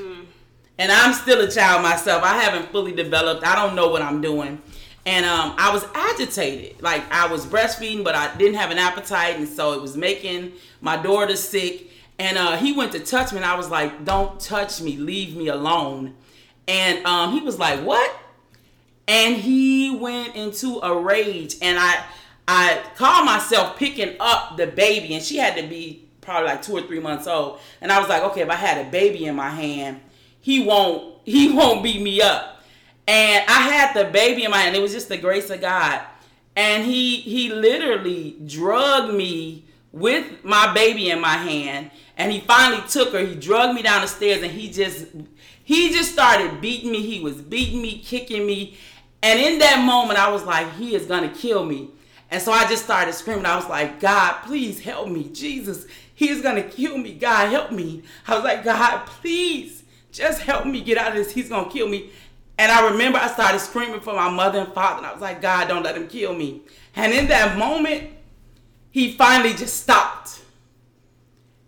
[0.76, 2.22] And I'm still a child myself.
[2.22, 3.44] I haven't fully developed.
[3.44, 4.60] I don't know what I'm doing.
[5.08, 6.82] And um, I was agitated.
[6.82, 9.36] Like I was breastfeeding, but I didn't have an appetite.
[9.36, 11.90] And so it was making my daughter sick.
[12.18, 15.34] And uh, he went to touch me, and I was like, "Don't touch me, leave
[15.34, 16.14] me alone."
[16.66, 18.14] And um, he was like, "What?"
[19.06, 22.04] And he went into a rage, and I
[22.46, 26.76] I called myself picking up the baby, and she had to be probably like two
[26.76, 27.60] or three months old.
[27.80, 30.00] And I was like, "Okay, if I had a baby in my hand,
[30.42, 32.57] he won't he won't beat me up."
[33.08, 34.76] And I had the baby in my hand.
[34.76, 36.02] It was just the grace of God.
[36.54, 41.90] And he he literally drugged me with my baby in my hand.
[42.18, 43.20] And he finally took her.
[43.20, 45.06] He drugged me down the stairs and he just
[45.64, 47.00] he just started beating me.
[47.00, 48.76] He was beating me, kicking me.
[49.22, 51.88] And in that moment, I was like, he is gonna kill me.
[52.30, 53.46] And so I just started screaming.
[53.46, 55.30] I was like, God, please help me.
[55.32, 57.14] Jesus, he is gonna kill me.
[57.14, 58.02] God, help me.
[58.26, 61.32] I was like, God, please, just help me get out of this.
[61.32, 62.10] He's gonna kill me.
[62.58, 64.98] And I remember I started screaming for my mother and father.
[64.98, 66.62] And I was like, God, don't let him kill me.
[66.96, 68.10] And in that moment,
[68.90, 70.40] he finally just stopped.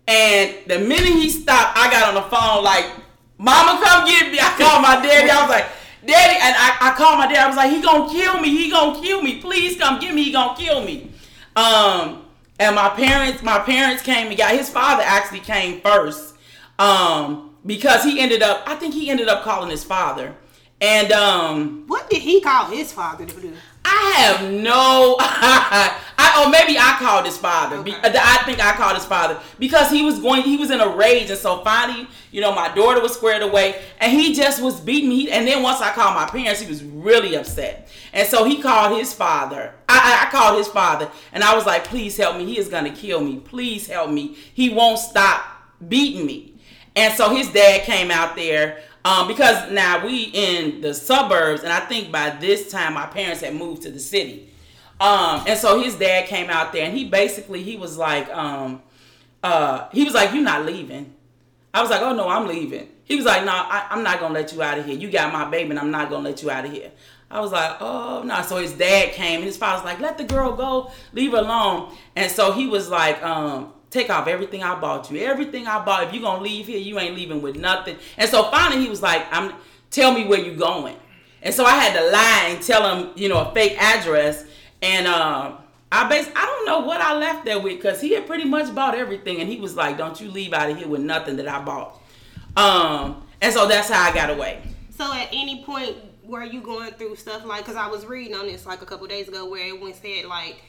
[0.07, 2.91] And the minute he stopped, I got on the phone like,
[3.37, 4.37] Mama, come get me.
[4.39, 5.29] I called my daddy.
[5.29, 5.65] I was like,
[6.05, 7.45] Daddy, and I, I called my dad.
[7.45, 8.49] I was like, he gonna kill me.
[8.49, 9.39] He gonna kill me.
[9.39, 10.23] Please come get me.
[10.23, 11.11] He gonna kill me.
[11.55, 12.25] Um,
[12.59, 16.35] and my parents, my parents came and got his father actually came first.
[16.77, 20.35] Um, because he ended up, I think he ended up calling his father.
[20.81, 23.53] And um, What did he call his father to do?
[23.85, 25.15] I have no.
[25.19, 25.97] I
[26.43, 27.77] or maybe I called his father.
[27.77, 27.93] Okay.
[28.03, 30.43] I think I called his father because he was going.
[30.43, 33.81] He was in a rage, and so finally, you know, my daughter was squared away,
[33.99, 35.29] and he just was beating me.
[35.31, 38.97] And then once I called my parents, he was really upset, and so he called
[38.97, 39.73] his father.
[39.89, 42.45] I, I, I called his father, and I was like, "Please help me.
[42.45, 43.37] He is gonna kill me.
[43.37, 44.35] Please help me.
[44.53, 45.43] He won't stop
[45.87, 46.53] beating me."
[46.95, 51.73] And so his dad came out there um, because now we in the suburbs, and
[51.73, 54.49] I think by this time my parents had moved to the city.
[54.99, 58.83] Um, and so his dad came out there, and he basically he was like, um,
[59.43, 61.15] uh, he was like, "You're not leaving."
[61.73, 64.35] I was like, "Oh no, I'm leaving." He was like, "No, I, I'm not gonna
[64.35, 64.95] let you out of here.
[64.95, 66.91] You got my baby, and I'm not gonna let you out of here."
[67.31, 70.19] I was like, "Oh no!" So his dad came, and his father was like, "Let
[70.19, 74.63] the girl go, leave her alone." And so he was like, um, "Take off everything
[74.63, 76.03] I bought you, everything I bought.
[76.05, 79.03] If you're gonna leave here, you ain't leaving with nothing." And so finally, he was
[79.03, 79.53] like, "I'm
[79.91, 80.95] tell me where you going."
[81.43, 84.45] And so I had to lie and tell him, you know, a fake address.
[84.81, 85.57] And um,
[85.91, 88.73] I base I don't know what I left there with because he had pretty much
[88.73, 91.47] bought everything, and he was like, "Don't you leave out of here with nothing that
[91.47, 92.01] I bought."
[92.57, 94.61] Um, and so that's how I got away.
[94.89, 98.45] So at any point were you going through stuff like because I was reading on
[98.45, 100.61] this like a couple days ago where it went said like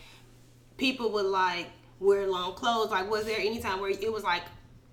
[0.77, 1.69] people would like
[2.03, 2.91] wear long clothes.
[2.91, 4.43] Like was there any time where it was like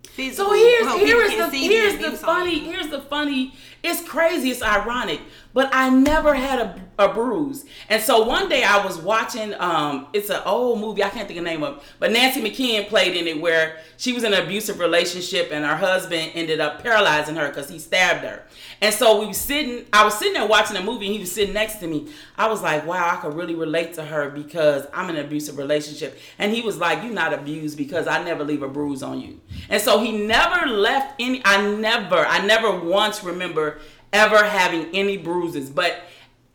[0.07, 0.47] physical?
[0.47, 3.53] So here's here's the here's the the abuse on funny here's the funny.
[3.83, 4.51] It's crazy.
[4.51, 5.21] It's ironic,
[5.53, 7.65] but I never had a, a bruise.
[7.87, 9.55] And so one day I was watching.
[9.57, 11.03] Um, it's an old movie.
[11.03, 13.79] I can't think of the name of, it, but Nancy McKeon played in it where
[13.97, 17.79] she was in an abusive relationship and her husband ended up paralyzing her because he
[17.79, 18.43] stabbed her.
[18.81, 19.85] And so we were sitting.
[19.93, 22.09] I was sitting there watching the movie, and he was sitting next to me.
[22.37, 25.57] I was like, wow, I could really relate to her because I'm in an abusive
[25.57, 26.19] relationship.
[26.37, 29.39] And he was like, you're not abused because I never leave a bruise on you.
[29.69, 31.41] And so he never left any.
[31.45, 33.79] I never, I never once remember
[34.11, 36.01] ever having any bruises, but.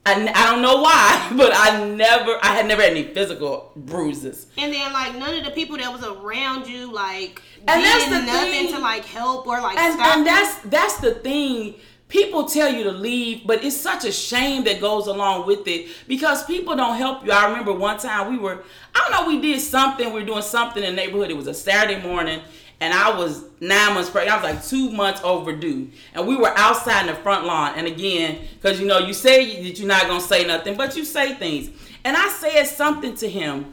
[0.06, 4.46] I, I don't know why, but I never, I had never had any physical bruises.
[4.58, 8.12] And then like none of the people that was around you like And that's did
[8.22, 8.74] the nothing thing.
[8.74, 10.24] to like help or like and, stop and you?
[10.32, 11.74] that's that's the thing
[12.08, 15.88] people tell you to leave but it's such a shame that goes along with it
[16.06, 18.62] because people don't help you i remember one time we were
[18.94, 21.46] i don't know we did something we were doing something in the neighborhood it was
[21.46, 22.40] a saturday morning
[22.80, 24.38] and i was nine months pregnant.
[24.38, 25.90] I was like two months overdue.
[26.12, 27.74] And we were outside in the front lawn.
[27.76, 31.04] And again because you know you say that you're not gonna say nothing but you
[31.04, 31.70] say things.
[32.04, 33.72] And i said something to him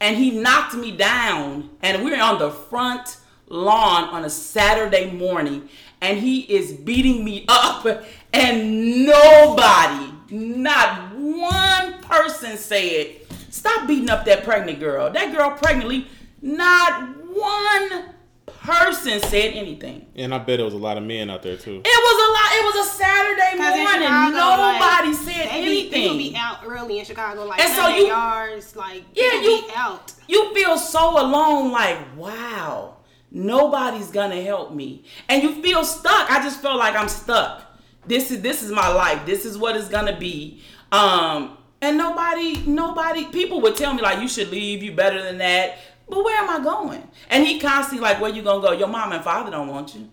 [0.00, 1.70] and he knocked me down.
[1.82, 3.18] And we were on the front
[3.48, 5.68] lawn on a Saturday morning
[6.00, 7.86] and he is beating me up.
[8.32, 13.16] And nobody, not one person said,
[13.50, 15.10] stop beating up that pregnant girl.
[15.10, 16.08] That girl pregnantly,
[16.40, 18.04] not one
[18.46, 20.06] person said anything.
[20.16, 21.80] And I bet there was a lot of men out there too.
[21.84, 22.52] It was a lot.
[22.54, 24.06] It was a Saturday morning.
[24.06, 26.18] Chicago, Nobody like, said they be, People anything.
[26.32, 29.64] be out early in Chicago, like And so 100 you- yards, like Yeah, you- be
[29.74, 30.12] out.
[30.28, 32.96] you feel so alone like wow
[33.34, 37.62] nobody's gonna help me and you feel stuck i just feel like i'm stuck
[38.06, 40.60] this is this is my life this is what it's gonna be
[40.92, 45.38] um and nobody nobody people would tell me like you should leave you better than
[45.38, 45.78] that
[46.12, 49.12] but where am i going and he constantly like where you gonna go your mom
[49.12, 50.08] and father don't want you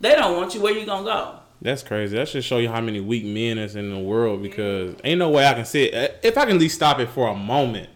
[0.00, 2.16] they don't want you where you gonna go That's crazy.
[2.16, 5.30] That should show you how many weak men is in the world because ain't no
[5.30, 5.94] way I can sit.
[6.22, 7.88] If I can at least stop it for a moment,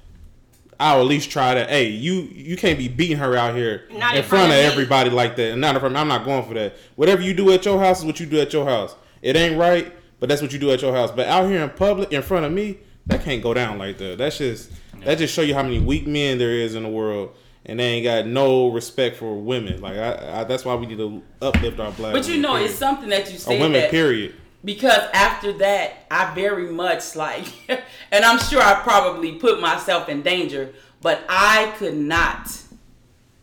[0.78, 1.64] I'll at least try to.
[1.66, 4.58] Hey, you you can't be beating her out here Not in in front front of
[4.58, 4.70] of me.
[4.72, 5.50] everybody like that.
[5.52, 5.96] And not in front.
[5.96, 6.76] I'm not going for that.
[6.94, 8.94] Whatever you do at your house is what you do at your house.
[9.20, 11.10] It ain't right, but that's what you do at your house.
[11.10, 14.18] But out here in public, in front of me, that can't go down like that.
[14.18, 14.70] That's just
[15.04, 17.34] that just show you how many weak men there is in the world.
[17.68, 19.80] And they ain't got no respect for women.
[19.80, 22.12] Like I, I that's why we need to uplift our black.
[22.12, 22.70] but you women, know period.
[22.70, 23.72] it's something that you or said women.
[23.80, 24.34] that Period.
[24.64, 27.44] because after that i very much like
[28.12, 30.72] and i'm sure i probably put myself in danger
[31.02, 32.50] but i could not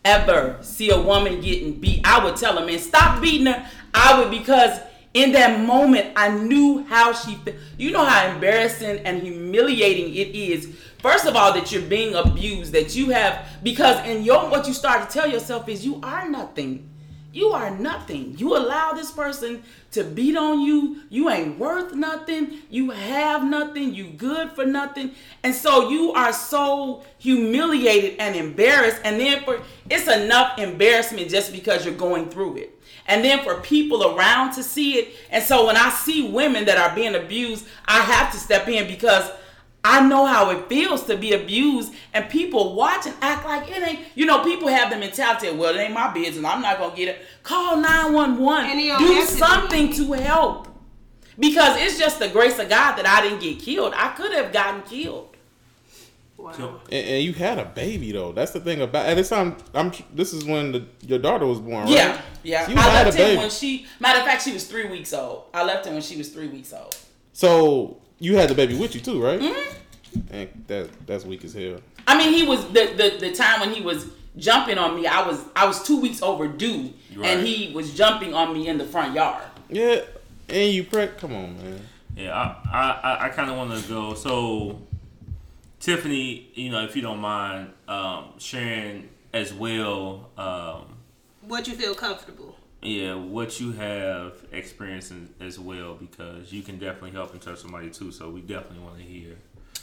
[0.04, 4.18] ever see a woman getting beat i would tell a man stop beating her i
[4.18, 4.80] would because
[5.14, 7.38] in that moment i knew how she
[7.78, 10.74] you know how embarrassing and humiliating it is
[11.04, 14.72] first of all that you're being abused that you have because in your what you
[14.72, 16.88] start to tell yourself is you are nothing
[17.34, 18.38] you are nothing.
[18.38, 21.02] You allow this person to beat on you.
[21.10, 22.58] You ain't worth nothing.
[22.70, 23.92] You have nothing.
[23.92, 25.16] You good for nothing.
[25.42, 29.00] And so you are so humiliated and embarrassed.
[29.02, 32.80] And then for it's enough embarrassment just because you're going through it.
[33.06, 35.16] And then for people around to see it.
[35.28, 38.86] And so when I see women that are being abused, I have to step in
[38.86, 39.28] because
[39.86, 43.82] I know how it feels to be abused, and people watch and act like it
[43.82, 44.00] ain't.
[44.14, 46.42] You know, people have the mentality, well, it ain't my business.
[46.42, 47.22] I'm not gonna get it.
[47.42, 48.64] Call nine one one.
[48.64, 49.24] Don't to be.
[49.26, 50.68] something to help,
[51.38, 53.92] because it's just the grace of God that I didn't get killed.
[53.94, 55.36] I could have gotten killed.
[56.36, 56.80] Wow.
[56.90, 58.32] And, and you had a baby though.
[58.32, 59.06] That's the thing about.
[59.06, 59.92] At this time, I'm.
[60.14, 61.90] This is when the, your daughter was born, right?
[61.90, 62.66] Yeah, yeah.
[62.66, 63.38] So you I had a left him baby.
[63.38, 63.86] when she.
[64.00, 65.44] Matter of fact, she was three weeks old.
[65.54, 66.96] I left him when she was three weeks old.
[67.32, 69.40] So you had the baby with you too, right?
[69.40, 70.20] Mm-hmm.
[70.30, 71.80] And that that's weak as hell.
[72.06, 74.06] I mean, he was the, the the time when he was
[74.36, 75.06] jumping on me.
[75.06, 77.26] I was I was two weeks overdue, Right.
[77.30, 79.42] and he was jumping on me in the front yard.
[79.68, 80.02] Yeah.
[80.48, 81.16] And you preg.
[81.18, 81.80] Come on, man.
[82.16, 84.14] yeah, I I, I kind of want to go.
[84.14, 84.78] So,
[85.80, 90.96] Tiffany, you know, if you don't mind um, sharing as well, um,
[91.48, 92.53] What you feel comfortable?
[92.84, 97.90] Yeah, what you have experienced as well, because you can definitely help and touch somebody
[97.90, 98.12] too.
[98.12, 99.36] So we definitely want to hear.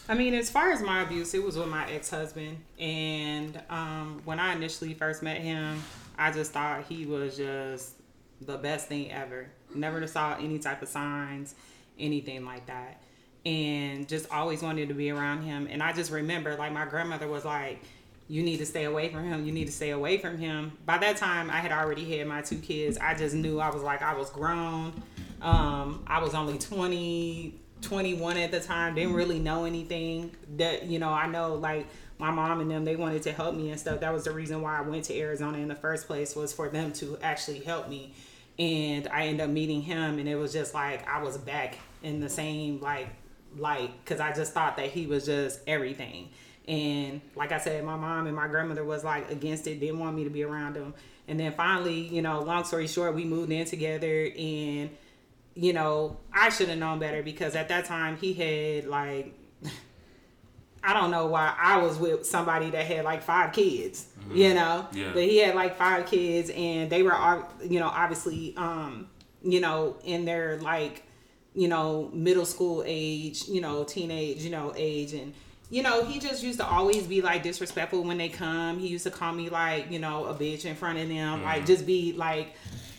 [0.08, 2.58] I mean, as far as my abuse, it was with my ex husband.
[2.80, 5.82] And um, when I initially first met him,
[6.18, 7.94] I just thought he was just
[8.42, 9.48] the best thing ever.
[9.74, 11.56] Never saw any type of signs,
[12.00, 13.02] anything like that.
[13.46, 15.68] And just always wanted to be around him.
[15.70, 17.82] And I just remember, like, my grandmother was like,
[18.32, 19.46] you need to stay away from him.
[19.46, 20.72] You need to stay away from him.
[20.86, 22.98] By that time, I had already had my two kids.
[22.98, 24.94] I just knew I was like, I was grown.
[25.42, 28.96] Um, I was only 20, 21 at the time.
[28.96, 30.32] Didn't really know anything.
[30.56, 31.88] That, you know, I know like
[32.20, 34.00] my mom and them, they wanted to help me and stuff.
[34.00, 36.70] That was the reason why I went to Arizona in the first place was for
[36.70, 38.14] them to actually help me.
[38.58, 42.22] And I ended up meeting him, and it was just like I was back in
[42.22, 43.10] the same like
[43.58, 46.30] light because I just thought that he was just everything.
[46.68, 50.16] And like I said, my mom and my grandmother was like against it, didn't want
[50.16, 50.94] me to be around him.
[51.28, 54.90] And then finally, you know, long story short, we moved in together and
[55.54, 59.34] you know, I should have known better because at that time he had like
[60.84, 64.88] I don't know why I was with somebody that had like five kids, you know.
[64.92, 65.12] Yeah.
[65.14, 69.08] But he had like five kids and they were you know, obviously um,
[69.44, 71.04] you know, in their like,
[71.54, 75.34] you know, middle school age, you know, teenage, you know, age and
[75.72, 78.78] you know, he just used to always be like disrespectful when they come.
[78.78, 81.66] He used to call me like, you know, a bitch in front of them, like
[81.66, 82.54] just be like,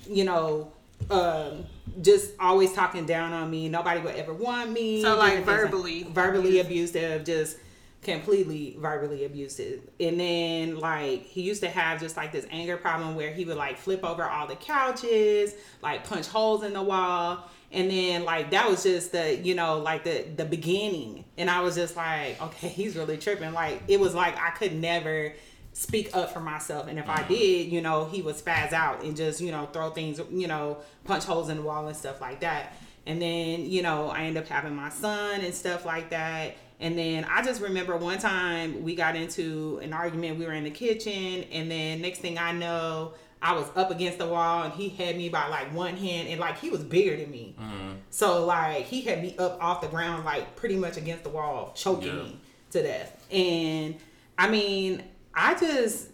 [0.09, 0.73] you know,
[1.11, 1.67] um,
[2.01, 3.69] just always talking down on me.
[3.69, 5.03] Nobody would ever want me.
[5.03, 7.59] So, like, different things verbally verbally abusive, just
[8.03, 9.81] completely verbally abusive.
[10.01, 13.57] And then like he used to have just like this anger problem where he would
[13.57, 17.49] like flip over all the couches, like punch holes in the wall.
[17.71, 21.61] And then like that was just the you know like the the beginning, and I
[21.61, 23.53] was just like, okay, he's really tripping.
[23.53, 25.33] Like it was like I could never
[25.73, 26.87] speak up for myself.
[26.87, 27.29] And if I uh-huh.
[27.29, 30.79] did, you know, he would spaz out and just, you know, throw things, you know,
[31.05, 32.75] punch holes in the wall and stuff like that.
[33.07, 36.57] And then, you know, I end up having my son and stuff like that.
[36.83, 40.39] And then I just remember one time we got into an argument.
[40.39, 44.19] We were in the kitchen, and then next thing I know, I was up against
[44.19, 47.17] the wall, and he had me by like one hand, and like he was bigger
[47.17, 47.55] than me.
[47.59, 47.93] Mm-hmm.
[48.11, 51.73] So like he had me up off the ground, like pretty much against the wall,
[51.75, 52.23] choking Yeah.
[52.25, 52.41] me
[52.73, 53.27] to death.
[53.33, 53.95] And
[54.37, 55.05] I mean,
[55.35, 56.09] I just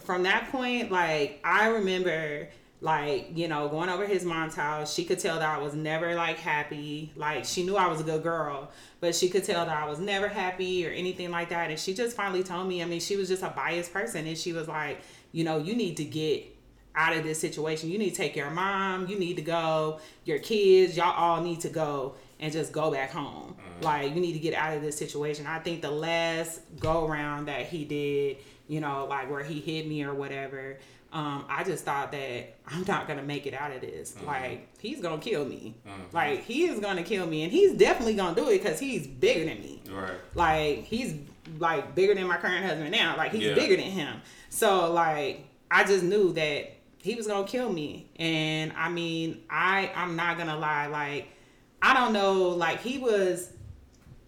[0.00, 2.48] from that point, like I remember
[2.82, 6.14] like, you know, going over his mom's house, she could tell that I was never
[6.14, 7.12] like happy.
[7.14, 8.70] Like she knew I was a good girl,
[9.00, 11.70] but she could tell that I was never happy or anything like that.
[11.70, 14.36] And she just finally told me, I mean, she was just a biased person and
[14.36, 15.00] she was like,
[15.32, 16.56] you know, you need to get
[16.94, 17.90] out of this situation.
[17.90, 21.60] You need to take your mom, you need to go, your kids, y'all all need
[21.60, 23.56] to go and just go back home.
[23.80, 23.84] Mm.
[23.84, 25.46] Like you need to get out of this situation.
[25.46, 29.86] I think the last go around that he did, you know, like where he hit
[29.86, 30.78] me or whatever,
[31.12, 34.14] um, I just thought that I'm not gonna make it out of this.
[34.24, 35.74] Like he's gonna kill me.
[36.12, 39.44] Like he is gonna kill me, and he's definitely gonna do it because he's bigger
[39.44, 39.82] than me.
[39.90, 40.12] Right.
[40.34, 41.14] Like he's
[41.58, 43.16] like bigger than my current husband now.
[43.16, 43.54] Like he's Yeah.
[43.54, 44.20] bigger than him.
[44.50, 48.08] So like I just knew that he was gonna kill me.
[48.16, 51.28] And I mean, I I'm not gonna lie, like
[51.82, 53.52] I don't know, like he was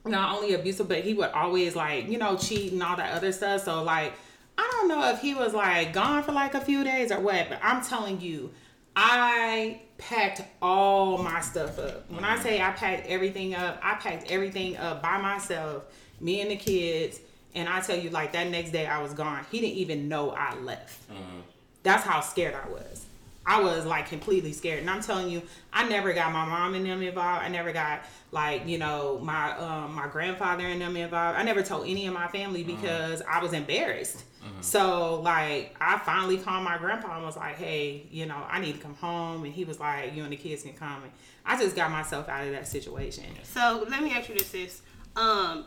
[0.04, 3.30] not only abusive, but he would always like, you know, cheat and all that other
[3.30, 3.62] stuff.
[3.64, 4.14] So like
[4.62, 7.48] I don't know if he was like gone for like a few days or what,
[7.48, 8.50] but I'm telling you,
[8.94, 12.08] I packed all my stuff up.
[12.08, 12.42] When I mm-hmm.
[12.42, 15.84] say I packed everything up, I packed everything up by myself,
[16.20, 17.18] me and the kids.
[17.56, 19.44] And I tell you, like that next day I was gone.
[19.50, 21.10] He didn't even know I left.
[21.10, 21.40] Mm-hmm.
[21.82, 23.06] That's how scared I was.
[23.44, 24.78] I was like completely scared.
[24.78, 25.42] And I'm telling you,
[25.72, 27.42] I never got my mom and them involved.
[27.44, 31.36] I never got like, you know, my um my grandfather and them involved.
[31.36, 32.80] I never told any of my family mm-hmm.
[32.80, 34.22] because I was embarrassed.
[34.60, 38.74] So like I finally called my grandpa and was like, Hey, you know, I need
[38.74, 41.12] to come home and he was like, You and the kids can come and
[41.44, 43.24] I just got myself out of that situation.
[43.44, 44.82] So let me ask you this: sis.
[45.16, 45.64] Um,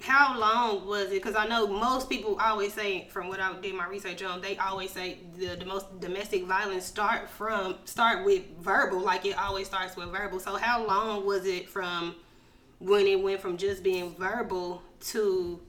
[0.00, 1.22] how long was it?
[1.22, 4.56] Because I know most people always say, from what I did my research on, they
[4.56, 9.00] always say the, the most domestic violence start from start with verbal.
[9.00, 10.40] Like it always starts with verbal.
[10.40, 12.16] So how long was it from
[12.78, 15.60] when it went from just being verbal to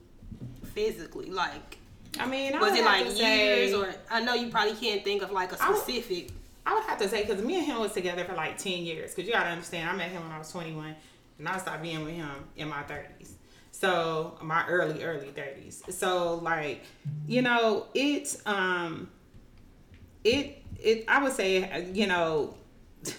[0.72, 1.30] physically?
[1.30, 1.78] Like
[2.18, 3.74] I mean, I was would it like to say- years?
[3.74, 6.30] Or I know you probably can't think of like a specific.
[6.66, 9.14] I would have to say because me and him was together for like ten years.
[9.14, 10.94] Because you gotta understand, I met him when I was twenty one,
[11.38, 13.34] and I stopped being with him in my thirties.
[13.70, 15.82] So my early early thirties.
[15.90, 16.82] So like,
[17.26, 19.10] you know, it's um,
[20.22, 22.54] it it I would say you know.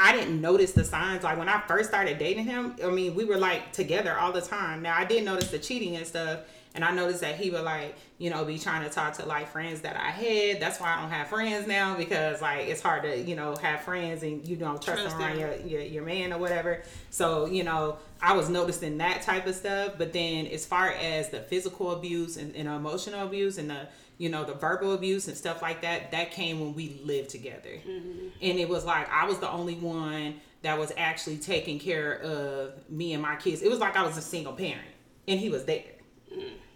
[0.00, 1.24] I didn't notice the signs.
[1.24, 4.40] Like when I first started dating him, I mean, we were like together all the
[4.40, 4.82] time.
[4.82, 6.40] Now I did notice the cheating and stuff,
[6.74, 9.48] and I noticed that he would like, you know, be trying to talk to like
[9.48, 10.60] friends that I had.
[10.60, 13.80] That's why I don't have friends now because like it's hard to, you know, have
[13.80, 16.82] friends and you don't trust, Trust them around your, your your man or whatever.
[17.10, 19.94] So you know, I was noticing that type of stuff.
[19.98, 23.88] But then as far as the physical abuse and, and emotional abuse and the
[24.18, 27.80] you know the verbal abuse and stuff like that, that came when we lived together,
[27.88, 28.28] mm-hmm.
[28.42, 32.90] and it was like I was the only one that was actually taking care of
[32.90, 33.62] me and my kids.
[33.62, 34.88] It was like I was a single parent,
[35.26, 35.84] and he was there.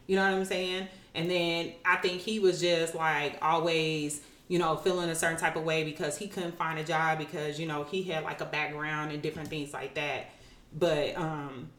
[0.06, 0.88] You know what I'm saying?
[1.14, 5.56] And then I think he was just like always, you know, feeling a certain type
[5.56, 8.46] of way because he couldn't find a job because, you know, he had like a
[8.46, 10.30] background and different things like that.
[10.78, 11.70] But um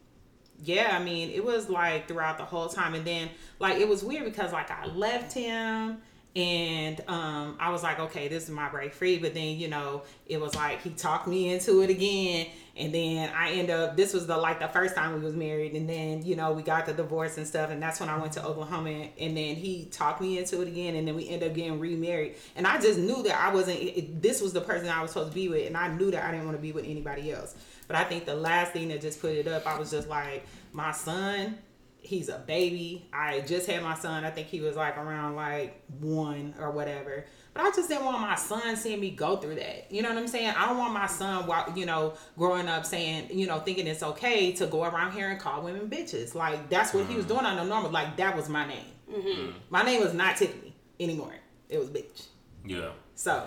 [0.62, 4.04] yeah, I mean, it was like throughout the whole time and then like it was
[4.04, 5.98] weird because like I left him
[6.36, 10.02] and um I was like, okay, this is my break free, but then, you know,
[10.26, 12.48] it was like he talked me into it again.
[12.76, 15.74] And then I end up this was the like the first time we was married.
[15.74, 17.70] And then, you know, we got the divorce and stuff.
[17.70, 18.90] And that's when I went to Oklahoma.
[18.90, 20.96] And, and then he talked me into it again.
[20.96, 22.34] And then we end up getting remarried.
[22.56, 25.30] And I just knew that I wasn't it, this was the person I was supposed
[25.30, 25.68] to be with.
[25.68, 27.54] And I knew that I didn't want to be with anybody else.
[27.86, 30.44] But I think the last thing that just put it up, I was just like,
[30.72, 31.58] my son,
[32.04, 33.06] he's a baby.
[33.12, 34.24] I just had my son.
[34.24, 37.24] I think he was like around like one or whatever.
[37.54, 39.90] But I just didn't want my son seeing me go through that.
[39.90, 40.54] You know what I'm saying?
[40.56, 44.02] I don't want my son, wa- you know, growing up saying, you know, thinking it's
[44.02, 46.34] okay to go around here and call women bitches.
[46.34, 47.28] Like that's what he was mm.
[47.28, 47.90] doing on the normal.
[47.90, 48.84] Like that was my name.
[49.10, 49.28] Mm-hmm.
[49.28, 49.52] Mm.
[49.70, 51.34] My name was not Tiffany anymore.
[51.68, 52.26] It was bitch.
[52.66, 52.90] Yeah.
[53.14, 53.46] So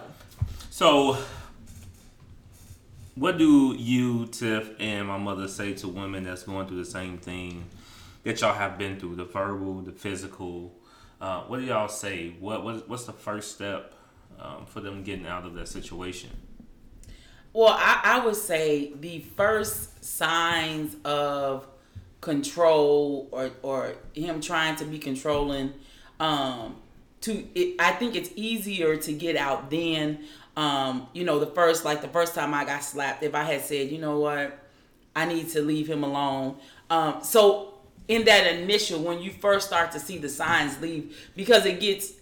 [0.72, 1.18] So,
[3.16, 7.18] what do you, Tiff, and my mother say to women that's going through the same
[7.18, 7.66] thing
[8.28, 10.76] that y'all have been through the verbal, the physical?
[11.22, 12.36] Uh, what do y'all say?
[12.42, 13.94] What, what What's the first step
[14.38, 16.32] um, for them getting out of that situation?
[17.54, 21.68] Well, I, I would say the first signs of
[22.20, 25.74] control or, or him trying to be controlling
[26.20, 26.76] um,
[27.22, 30.20] to it, I think it's easier to get out than
[30.58, 33.24] um, you know the first like the first time I got slapped.
[33.24, 34.60] If I had said, you know what,
[35.16, 36.58] I need to leave him alone.
[36.90, 37.77] Um, so
[38.08, 42.14] in that initial when you first start to see the signs leave because it gets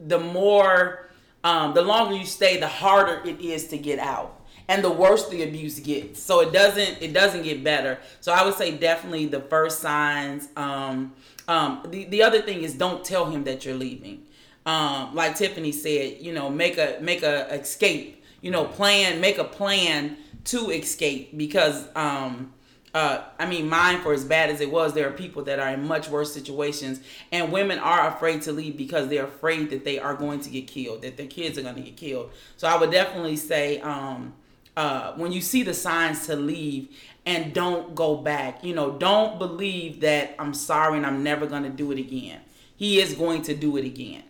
[0.00, 1.10] the more
[1.44, 5.28] um, the longer you stay the harder it is to get out and the worse
[5.28, 6.22] the abuse gets.
[6.22, 7.98] So it doesn't it doesn't get better.
[8.20, 11.14] So i would say definitely the first signs um,
[11.48, 14.24] um, the, the other thing is don't tell him that you're leaving.
[14.66, 19.38] Um, like tiffany said you know make a make a escape you know plan make
[19.38, 22.52] a plan to escape because um,
[22.94, 25.70] uh, I mean, mine for as bad as it was, there are people that are
[25.70, 29.98] in much worse situations, and women are afraid to leave because they're afraid that they
[29.98, 32.30] are going to get killed, that their kids are going to get killed.
[32.56, 34.32] So I would definitely say, um,
[34.76, 36.88] uh, when you see the signs to leave,
[37.26, 38.64] and don't go back.
[38.64, 42.40] You know, don't believe that I'm sorry and I'm never going to do it again.
[42.74, 44.22] He is going to do it again,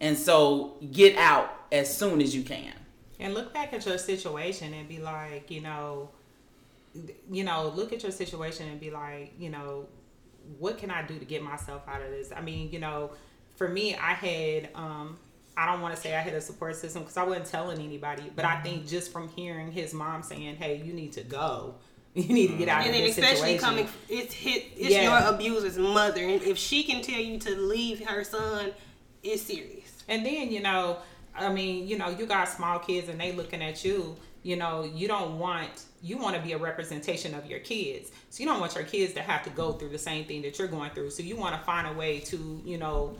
[0.00, 2.74] and so get out as soon as you can.
[3.18, 6.10] And look back at your situation and be like, you know
[7.30, 9.86] you know, look at your situation and be like, you know,
[10.58, 12.30] what can I do to get myself out of this?
[12.34, 13.10] I mean, you know,
[13.56, 15.18] for me, I had, um,
[15.56, 18.30] I don't want to say I had a support system because I wasn't telling anybody,
[18.34, 21.76] but I think just from hearing his mom saying, "Hey, you need to go,"
[22.14, 23.58] you need to get out and of this especially situation.
[23.60, 25.02] coming, it's hit, it's Yeah.
[25.20, 28.72] your abuser's mother, and if she can tell you to leave her son,
[29.22, 30.02] it's serious.
[30.08, 30.98] And then, you know,
[31.36, 34.84] I mean, you know, you got small kids and they looking at you, you know,
[34.84, 35.70] you don't want
[36.02, 38.12] you want to be a representation of your kids.
[38.28, 40.58] So you don't want your kids to have to go through the same thing that
[40.58, 41.10] you're going through.
[41.10, 43.16] So you want to find a way to, you know,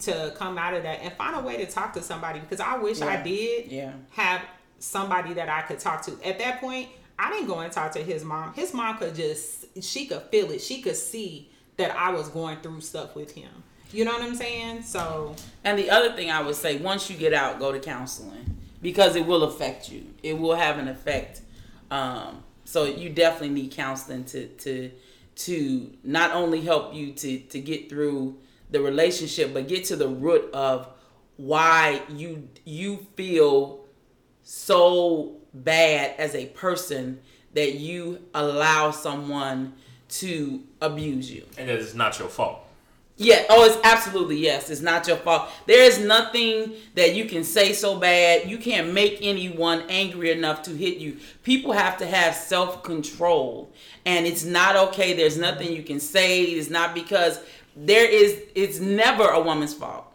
[0.00, 2.78] to come out of that and find a way to talk to somebody because I
[2.78, 3.92] wish I did Yeah.
[4.12, 4.40] have
[4.78, 6.12] somebody that I could talk to.
[6.26, 8.54] At that point, I didn't go and talk to his mom.
[8.54, 10.60] His mom could just she could feel it.
[10.62, 13.50] She could see that I was going through stuff with him.
[13.92, 14.84] You know what I'm saying?
[14.84, 18.51] So And the other thing I would say, once you get out, go to counseling
[18.82, 20.06] because it will affect you.
[20.22, 21.40] It will have an effect.
[21.90, 24.90] Um, so you definitely need counseling to to
[25.34, 28.36] to not only help you to to get through
[28.70, 30.88] the relationship, but get to the root of
[31.36, 33.84] why you you feel
[34.42, 37.20] so bad as a person
[37.54, 39.74] that you allow someone
[40.08, 41.46] to abuse you.
[41.56, 42.66] and that it's not your fault.
[43.16, 43.44] Yeah.
[43.50, 44.70] Oh, it's absolutely yes.
[44.70, 45.50] It's not your fault.
[45.66, 48.50] There is nothing that you can say so bad.
[48.50, 51.18] You can't make anyone angry enough to hit you.
[51.42, 53.72] People have to have self control,
[54.06, 55.12] and it's not okay.
[55.12, 56.42] There's nothing you can say.
[56.42, 57.38] It's not because
[57.76, 58.40] there is.
[58.54, 60.06] It's never a woman's fault.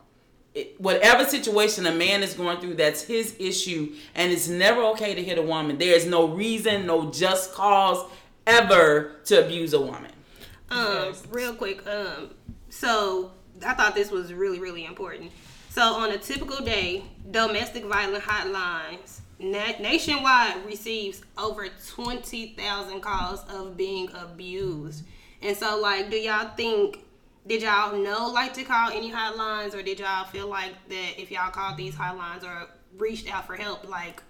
[0.56, 5.14] It, whatever situation a man is going through, that's his issue, and it's never okay
[5.14, 5.78] to hit a woman.
[5.78, 8.04] There is no reason, no just cause
[8.48, 10.12] ever to abuse a woman.
[10.70, 12.32] Um, real quick, um,
[12.78, 13.32] so
[13.66, 15.32] I thought this was really, really important.
[15.70, 23.78] So on a typical day, domestic violence hotlines nationwide receives over twenty thousand calls of
[23.78, 25.06] being abused.
[25.42, 27.00] And so, like, do y'all think?
[27.46, 31.32] Did y'all know like to call any hotlines, or did y'all feel like that if
[31.32, 32.68] y'all called these hotlines or
[32.98, 34.22] reached out for help, like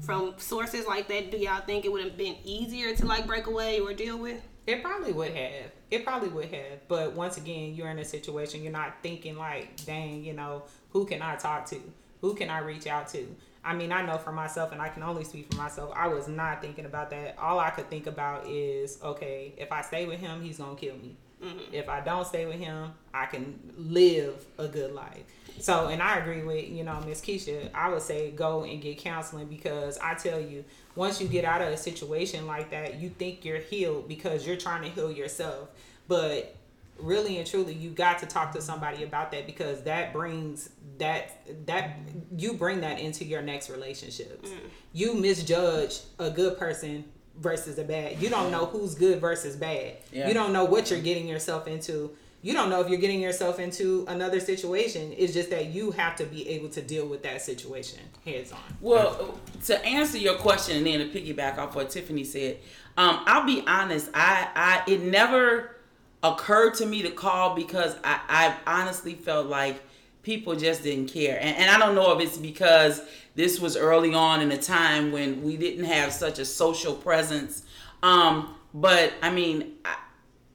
[0.00, 3.46] from sources like that, do y'all think it would have been easier to like break
[3.46, 4.42] away or deal with?
[4.66, 5.70] It probably would have.
[5.90, 6.88] It probably would have.
[6.88, 11.06] But once again, you're in a situation you're not thinking like, dang, you know, who
[11.06, 11.80] can I talk to?
[12.20, 13.26] Who can I reach out to?
[13.64, 15.92] I mean, I know for myself, and I can only speak for myself.
[15.94, 17.36] I was not thinking about that.
[17.36, 20.96] All I could think about is, okay, if I stay with him, he's gonna kill
[20.96, 21.16] me.
[21.42, 21.74] Mm-hmm.
[21.74, 25.22] If I don't stay with him, I can live a good life.
[25.58, 27.70] So, and I agree with you know Miss Keisha.
[27.74, 30.64] I would say go and get counseling because I tell you,
[30.94, 34.56] once you get out of a situation like that, you think you're healed because you're
[34.56, 35.68] trying to heal yourself,
[36.08, 36.56] but
[36.98, 41.42] really and truly you got to talk to somebody about that because that brings that
[41.66, 41.98] that
[42.36, 44.58] you bring that into your next relationships mm.
[44.92, 47.04] you misjudge a good person
[47.40, 48.20] versus a bad.
[48.20, 49.96] You don't know who's good versus bad.
[50.12, 50.28] Yeah.
[50.28, 52.16] you don't know what you're getting yourself into.
[52.42, 55.12] You don't know if you're getting yourself into another situation.
[55.16, 58.58] It's just that you have to be able to deal with that situation heads on.
[58.80, 62.58] Well, to answer your question and then to piggyback off what Tiffany said,
[62.96, 64.10] um, I'll be honest.
[64.14, 65.76] I, I, it never
[66.22, 68.20] occurred to me to call because I,
[68.66, 69.82] I honestly felt like
[70.22, 73.00] people just didn't care, and, and I don't know if it's because
[73.36, 77.62] this was early on in a time when we didn't have such a social presence.
[78.02, 79.96] Um, but I mean, I,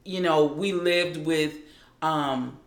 [0.03, 1.55] you know, we lived with
[2.01, 2.57] um,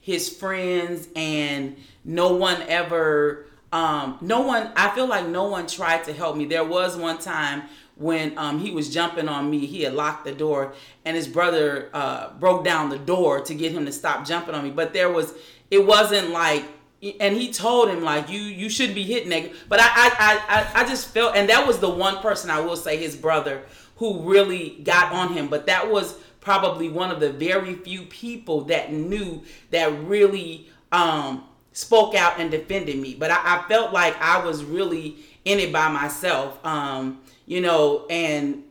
[0.00, 6.02] his friends and no one ever um no one i feel like no one tried
[6.04, 6.44] to help me.
[6.44, 7.62] There was one time
[7.94, 9.66] when um he was jumping on me.
[9.66, 10.72] He had locked the door
[11.04, 14.64] and his brother uh broke down the door to get him to stop jumping on
[14.64, 14.70] me.
[14.70, 15.34] But there was
[15.70, 16.64] it wasn't like
[17.02, 19.50] and he told him like you you shouldn't be hitting that.
[19.68, 22.76] But I, I i i just felt and that was the one person i will
[22.76, 23.62] say his brother
[23.96, 25.48] who really got on him.
[25.48, 31.44] But that was probably one of the very few people that knew that really um
[31.72, 33.14] spoke out and defended me.
[33.14, 38.06] But i, I felt like i was really in it by myself um you know
[38.10, 38.62] and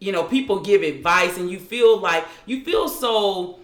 [0.00, 3.58] you know people give advice and you feel like you feel so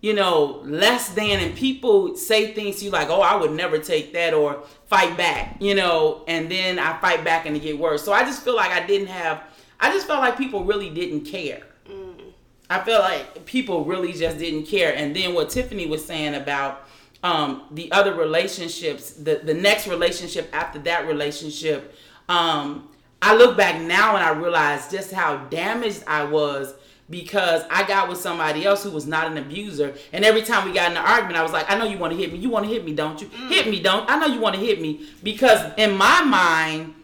[0.00, 3.78] you know, less than, and people say things to you like, oh, I would never
[3.78, 7.78] take that, or fight back, you know, and then I fight back and it get
[7.78, 8.04] worse.
[8.04, 9.42] So I just feel like I didn't have,
[9.80, 11.62] I just felt like people really didn't care.
[11.90, 12.32] Mm.
[12.70, 14.94] I felt like people really just didn't care.
[14.94, 16.86] And then what Tiffany was saying about
[17.24, 21.94] um, the other relationships, the, the next relationship after that relationship,
[22.28, 22.88] um,
[23.20, 26.74] I look back now and I realize just how damaged I was
[27.10, 29.94] because I got with somebody else who was not an abuser.
[30.12, 32.12] And every time we got in an argument, I was like, I know you want
[32.12, 32.38] to hit me.
[32.38, 33.28] You want to hit me, don't you?
[33.28, 33.48] Mm.
[33.48, 34.08] Hit me, don't.
[34.10, 35.06] I know you want to hit me.
[35.22, 36.94] Because in my mind,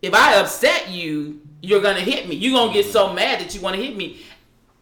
[0.00, 2.34] if I upset you, you're going to hit me.
[2.34, 4.22] You're going to get so mad that you want to hit me.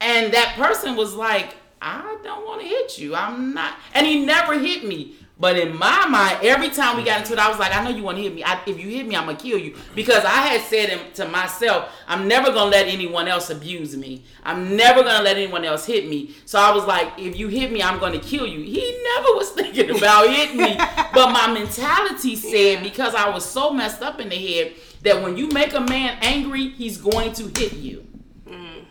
[0.01, 3.15] And that person was like, I don't want to hit you.
[3.15, 3.75] I'm not.
[3.95, 5.17] And he never hit me.
[5.41, 7.89] But in my mind, every time we got into it, I was like, I know
[7.89, 8.45] you want to hit me.
[8.45, 11.91] I, if you hit me, I'm gonna kill you because I had said to myself,
[12.07, 14.23] I'm never gonna let anyone else abuse me.
[14.45, 16.35] I'm never gonna let anyone else hit me.
[16.45, 18.61] So I was like, if you hit me, I'm gonna kill you.
[18.61, 23.73] He never was thinking about hitting me, but my mentality said because I was so
[23.73, 27.45] messed up in the head that when you make a man angry, he's going to
[27.59, 28.07] hit you.
[28.47, 28.85] Mm.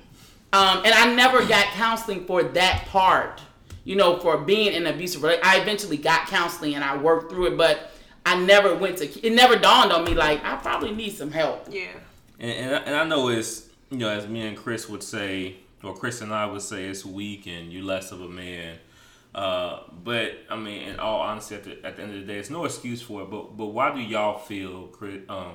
[0.52, 3.40] Um, and I never got counseling for that part
[3.90, 5.52] you know, for being in an abusive relationship.
[5.52, 7.90] I eventually got counseling and I worked through it, but
[8.24, 9.26] I never went to.
[9.26, 11.66] It never dawned on me like I probably need some help.
[11.72, 11.88] Yeah.
[12.40, 15.56] And and I, and I know it's you know as me and Chris would say,
[15.84, 18.78] or Chris and I would say, it's weak and you're less of a man.
[19.34, 22.38] Uh, but I mean, in all honesty, at the, at the end of the day,
[22.38, 23.32] it's no excuse for it.
[23.32, 25.54] But but why do y'all feel, Chris, um,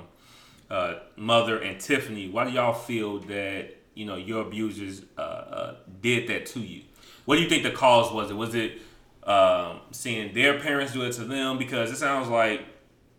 [0.69, 2.29] uh, Mother and Tiffany?
[2.29, 6.83] Why do y'all feel that you know your abusers uh, uh did that to you?
[7.25, 8.31] What do you think the cause was?
[8.31, 8.81] It was it
[9.25, 11.59] um, seeing their parents do it to them?
[11.59, 12.67] Because it sounds like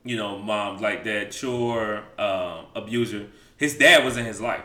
[0.06, 3.26] you know, mom, like that chore uh, abuser.
[3.58, 4.64] His dad was in his life,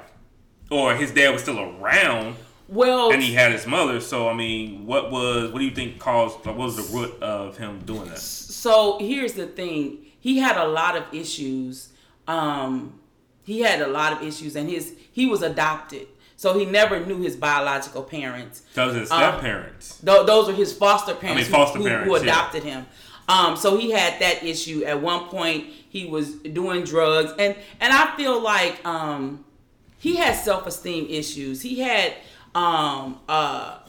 [0.70, 2.36] or his dad was still around.
[2.68, 4.01] Well, and he had his mother.
[4.01, 5.51] So I mean, what was?
[5.51, 6.45] What do you think caused?
[6.45, 8.18] What was the root of him doing that?
[8.18, 11.88] So here's the thing: he had a lot of issues.
[12.28, 13.01] Um,
[13.43, 16.07] he had a lot of issues, and his he was adopted.
[16.41, 18.62] So he never knew his biological parents.
[18.72, 20.01] Those are step um, parents.
[20.01, 21.43] Th- those are his foster parents.
[21.43, 22.70] I mean, foster who, parents who, who adopted yeah.
[22.78, 22.86] him.
[23.28, 24.82] Um, so he had that issue.
[24.84, 29.45] At one point, he was doing drugs, and and I feel like um,
[29.99, 31.61] he had self esteem issues.
[31.61, 32.14] He had
[32.55, 33.80] um, uh,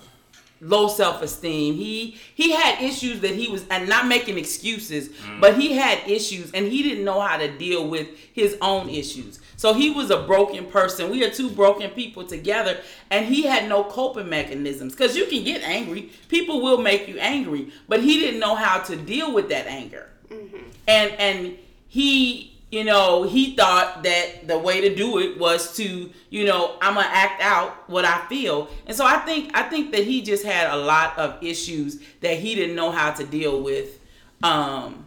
[0.61, 1.75] low self esteem.
[1.75, 5.41] He he had issues that he was and not making excuses, mm.
[5.41, 9.39] but he had issues, and he didn't know how to deal with his own issues.
[9.57, 11.09] So he was a broken person.
[11.11, 14.93] We are two broken people together, and he had no coping mechanisms.
[14.93, 18.79] Because you can get angry, people will make you angry, but he didn't know how
[18.79, 20.09] to deal with that anger.
[20.29, 20.57] Mm-hmm.
[20.87, 21.57] And and
[21.87, 26.77] he, you know, he thought that the way to do it was to, you know,
[26.81, 28.69] I'm gonna act out what I feel.
[28.87, 32.39] And so I think I think that he just had a lot of issues that
[32.39, 33.99] he didn't know how to deal with.
[34.41, 35.05] Um,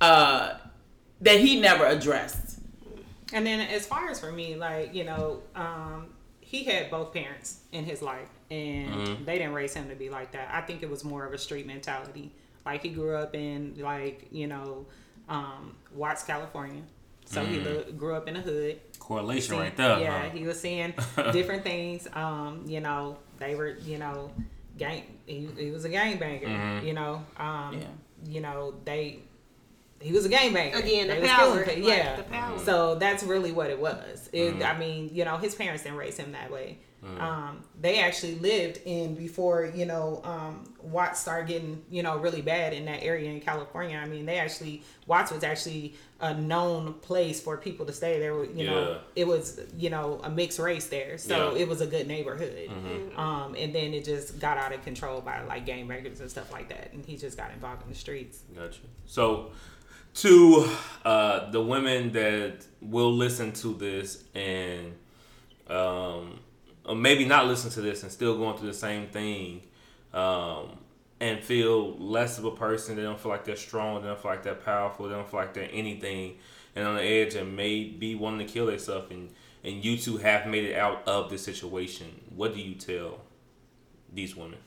[0.00, 0.58] uh,
[1.22, 2.60] that he never addressed.
[3.32, 6.08] And then as far as for me, like, you know, um,
[6.40, 9.24] he had both parents in his life and mm-hmm.
[9.24, 10.50] they didn't raise him to be like that.
[10.52, 12.32] I think it was more of a street mentality.
[12.66, 14.86] Like he grew up in like, you know,
[15.28, 16.82] um, Watts, California.
[17.26, 17.52] So mm-hmm.
[17.52, 18.80] he lo- grew up in the hood.
[18.98, 20.00] Correlation seeing, right there.
[20.00, 20.30] Yeah, huh?
[20.30, 20.94] he was seeing
[21.32, 22.06] different things.
[22.12, 24.30] Um, you know, they were, you know,
[24.78, 25.04] gang.
[25.26, 26.46] He, he was a gang banger.
[26.46, 26.86] Mm-hmm.
[26.86, 27.86] You know, um, yeah.
[28.28, 29.20] you know they
[30.00, 30.76] he was a game banger.
[30.76, 31.64] Again, the power.
[31.64, 32.16] Like, yeah.
[32.16, 32.58] The power.
[32.58, 34.28] So that's really what it was.
[34.32, 34.64] It, mm.
[34.64, 36.78] I mean, you know, his parents didn't raise him that way.
[37.04, 37.20] Mm.
[37.20, 42.40] Um, they actually lived in before you know um, Watts started getting you know really
[42.40, 43.96] bad in that area in California.
[43.96, 48.18] I mean, they actually Watts was actually a known place for people to stay.
[48.18, 48.70] There, were you yeah.
[48.70, 51.62] know, it was you know a mixed race there, so yeah.
[51.62, 52.70] it was a good neighborhood.
[52.70, 53.18] Mm-hmm.
[53.18, 56.50] Um, and then it just got out of control by like gang bangers and stuff
[56.52, 58.42] like that, and he just got involved in the streets.
[58.54, 58.80] Gotcha.
[59.04, 59.50] So
[60.14, 60.70] to
[61.04, 64.94] uh, the women that will listen to this and
[65.68, 66.38] um,
[66.84, 69.62] or maybe not listen to this and still going through the same thing
[70.12, 70.78] um,
[71.20, 72.96] and feel less of a person.
[72.96, 74.02] They don't feel like they're strong.
[74.02, 75.08] They don't feel like they're powerful.
[75.08, 76.36] They don't feel like they're anything.
[76.76, 79.10] And on the edge and may be wanting to kill themselves.
[79.10, 79.30] And,
[79.62, 82.20] and you two have made it out of this situation.
[82.34, 83.20] What do you tell
[84.12, 84.58] these women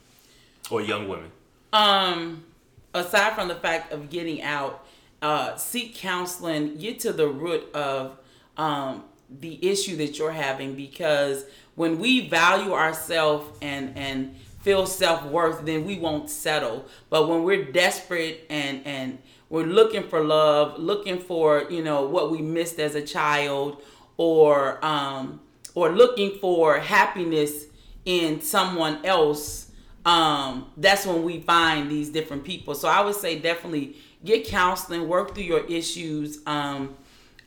[0.71, 1.31] or young women?
[1.73, 2.45] Um,
[2.93, 4.85] aside from the fact of getting out,
[5.21, 8.17] uh, seek counseling, get to the root of
[8.55, 15.65] um, the issue that you're having because when we value ourselves and and feel self-worth
[15.65, 16.85] then we won't settle.
[17.09, 19.19] But when we're desperate and and
[19.49, 23.81] we're looking for love looking for you know what we missed as a child
[24.17, 25.39] or um
[25.75, 27.65] or looking for happiness
[28.05, 29.71] in someone else
[30.05, 32.75] um that's when we find these different people.
[32.75, 36.95] So i would say definitely get counseling work through your issues um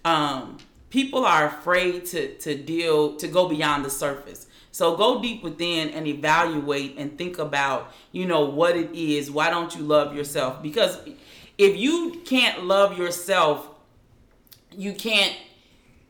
[0.05, 0.59] um
[0.91, 4.47] people are afraid to to deal to go beyond the surface.
[4.73, 9.31] So go deep within and evaluate and think about you know what it is.
[9.31, 10.63] Why don't you love yourself?
[10.63, 10.99] Because
[11.59, 13.69] if you can't love yourself
[14.73, 15.37] you can't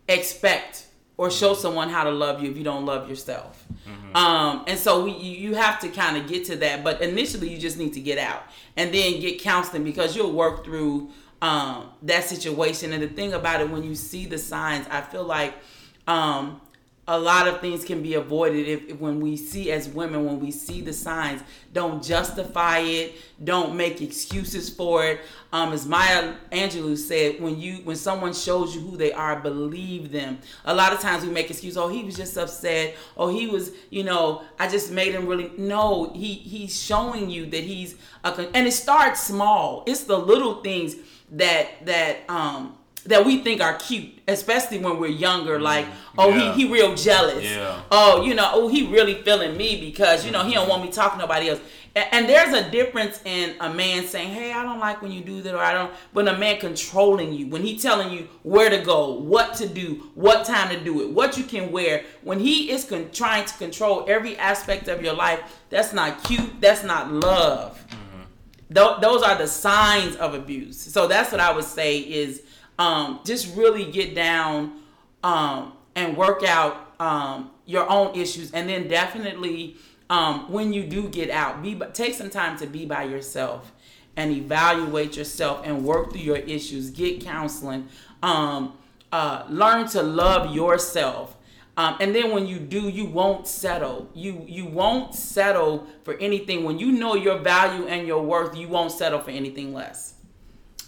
[0.09, 3.67] expect or show someone how to love you if you don't love yourself.
[4.15, 7.49] Um, and so we, you you have to kind of get to that but initially
[7.49, 8.43] you just need to get out
[8.77, 11.11] and then get counseling because you'll work through
[11.43, 12.93] um, that situation.
[12.93, 15.55] And the thing about it, when you see the signs, I feel like
[16.07, 16.61] um,
[17.09, 20.39] a lot of things can be avoided if, if when we see as women, when
[20.39, 25.21] we see the signs, don't justify it, don't make excuses for it.
[25.53, 30.13] Um, as Maya Angelou said, when you when someone shows you who they are, believe
[30.13, 30.39] them.
[30.65, 31.77] A lot of times we make excuses.
[31.77, 32.95] Oh, he was just upset.
[33.17, 35.51] Oh, he was, you know, I just made him really.
[35.59, 38.49] No, he he's showing you that he's a.
[38.55, 39.83] And it starts small.
[39.89, 40.95] It's the little things
[41.33, 42.77] that that um
[43.07, 45.55] that we think are cute, especially when we're younger.
[45.55, 45.63] Mm-hmm.
[45.65, 45.87] Like,
[46.19, 46.53] oh, Yeah.
[46.55, 47.45] he he real jealous.
[47.45, 47.81] Yeah.
[47.91, 50.71] Oh, you know, oh, he really feeling me because you know he don't mm-hmm.
[50.71, 51.61] want me talking to nobody else.
[51.97, 55.23] A- And there's a difference in a man saying, "Hey, I don't like when you
[55.23, 58.69] do that," or "I don't." When a man controlling you, when he telling you where
[58.71, 62.39] to go, what to do, what time to do it, what you can wear, when
[62.39, 66.61] he is con- trying to control every aspect of your life, that's not cute.
[66.61, 67.79] That's not love.
[67.89, 68.10] Mm-hmm.
[68.75, 70.79] Th- those are the signs of abuse.
[70.79, 72.43] So that's what I would say is
[72.79, 74.81] um, just really get down
[75.23, 79.77] um, and work out um, your own issues, and then definitely
[80.09, 83.73] um, when you do get out, be take some time to be by yourself
[84.17, 86.91] and evaluate yourself and work through your issues.
[86.91, 87.89] Get counseling.
[88.23, 88.77] Um,
[89.13, 91.37] uh, learn to love yourself.
[91.81, 94.11] Um, and then when you do, you won't settle.
[94.13, 96.63] You you won't settle for anything.
[96.65, 100.13] When you know your value and your worth, you won't settle for anything less.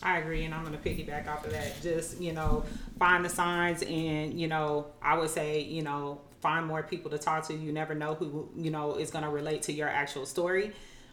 [0.02, 1.80] I agree, and I'm going to piggyback off of that.
[1.80, 2.66] Just you know,
[2.98, 7.18] find the signs, and you know, I would say you know, find more people to
[7.18, 7.54] talk to.
[7.54, 10.72] You never know who you know is going to relate to your actual story.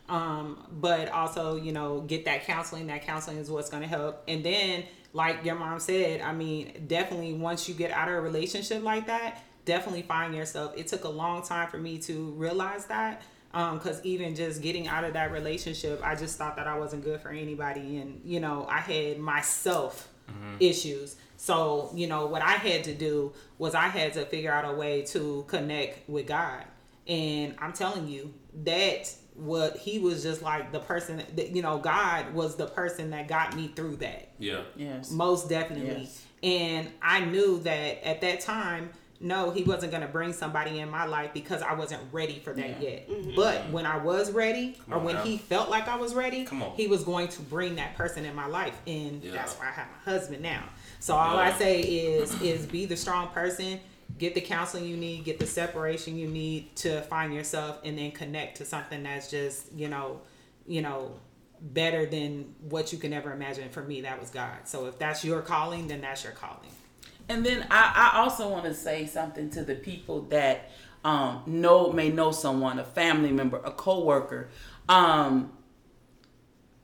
[0.10, 2.88] Um, but also, you know, get that counseling.
[2.88, 4.24] That counseling is what's going to help.
[4.28, 8.22] And then, like your mom said, I mean, definitely once you get out of a
[8.22, 10.74] relationship like that, definitely find yourself.
[10.76, 13.22] It took a long time for me to realize that
[13.54, 17.04] um, because even just getting out of that relationship i just thought that i wasn't
[17.04, 20.56] good for anybody and you know i had myself mm-hmm.
[20.60, 24.66] issues so you know what i had to do was i had to figure out
[24.66, 26.64] a way to connect with god
[27.08, 31.78] and i'm telling you that what he was just like the person that you know
[31.78, 34.62] god was the person that got me through that Yeah.
[34.76, 35.12] Yes.
[35.12, 36.04] most definitely.
[36.04, 36.26] Yes.
[36.42, 38.92] And I knew that at that time,
[39.22, 42.54] no, he wasn't going to bring somebody in my life because I wasn't ready for
[42.54, 42.90] that Yeah.
[42.90, 43.10] yet.
[43.10, 43.36] Mm-hmm.
[43.36, 45.24] But when I was ready, or when now.
[45.24, 46.72] he felt like I was ready, Come on.
[46.76, 49.32] he was going to bring that person in my life, and Yeah.
[49.34, 50.64] that's why I have my husband now.
[51.02, 53.80] So all I say is, is be the strong person.
[54.18, 58.12] Get the counseling you need, get the separation you need to find yourself, and then
[58.12, 60.22] connect to something that's just you know,
[60.66, 61.12] you know,
[61.62, 63.70] better than what you can ever imagine.
[63.70, 64.60] For me, that was God.
[64.66, 66.70] So if that's your calling, then that's your calling.
[67.30, 70.72] And then I, I also want to say something to the people that
[71.06, 74.50] um, know may know someone, a family member, a coworker.
[74.90, 75.52] Um,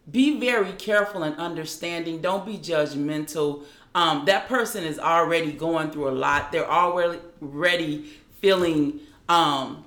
[0.10, 2.22] be very careful and understanding.
[2.22, 3.64] Don't be judgmental.
[3.96, 6.52] Um, that person is already going through a lot.
[6.52, 9.84] They're already feeling um,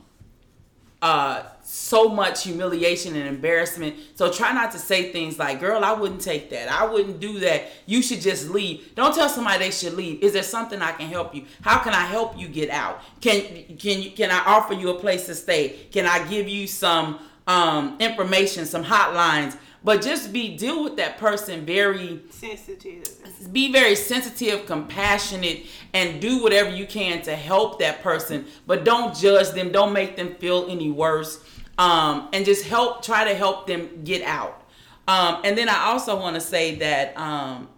[1.00, 3.94] uh, so much humiliation and embarrassment.
[4.14, 6.70] So try not to say things like, girl, I wouldn't take that.
[6.70, 7.66] I wouldn't do that.
[7.84, 8.94] You should just leave.
[8.94, 10.22] Don't tell somebody they should leave.
[10.22, 11.44] Is there something I can help you?
[11.60, 13.02] How can I help you get out?
[13.20, 13.42] Can
[13.76, 15.76] can you can I offer you a place to stay?
[15.92, 19.54] Can I give you some um, information, some hotlines?
[19.84, 23.04] But just be deal with that person very Sensitive.
[23.52, 28.46] be very sensitive, compassionate, and do whatever you can to help that person.
[28.66, 29.70] But don't judge them.
[29.70, 31.44] Don't make them feel any worse.
[31.78, 34.68] Um, and just help, try to help them get out.
[35.06, 37.68] Um, and then I also want to say that um,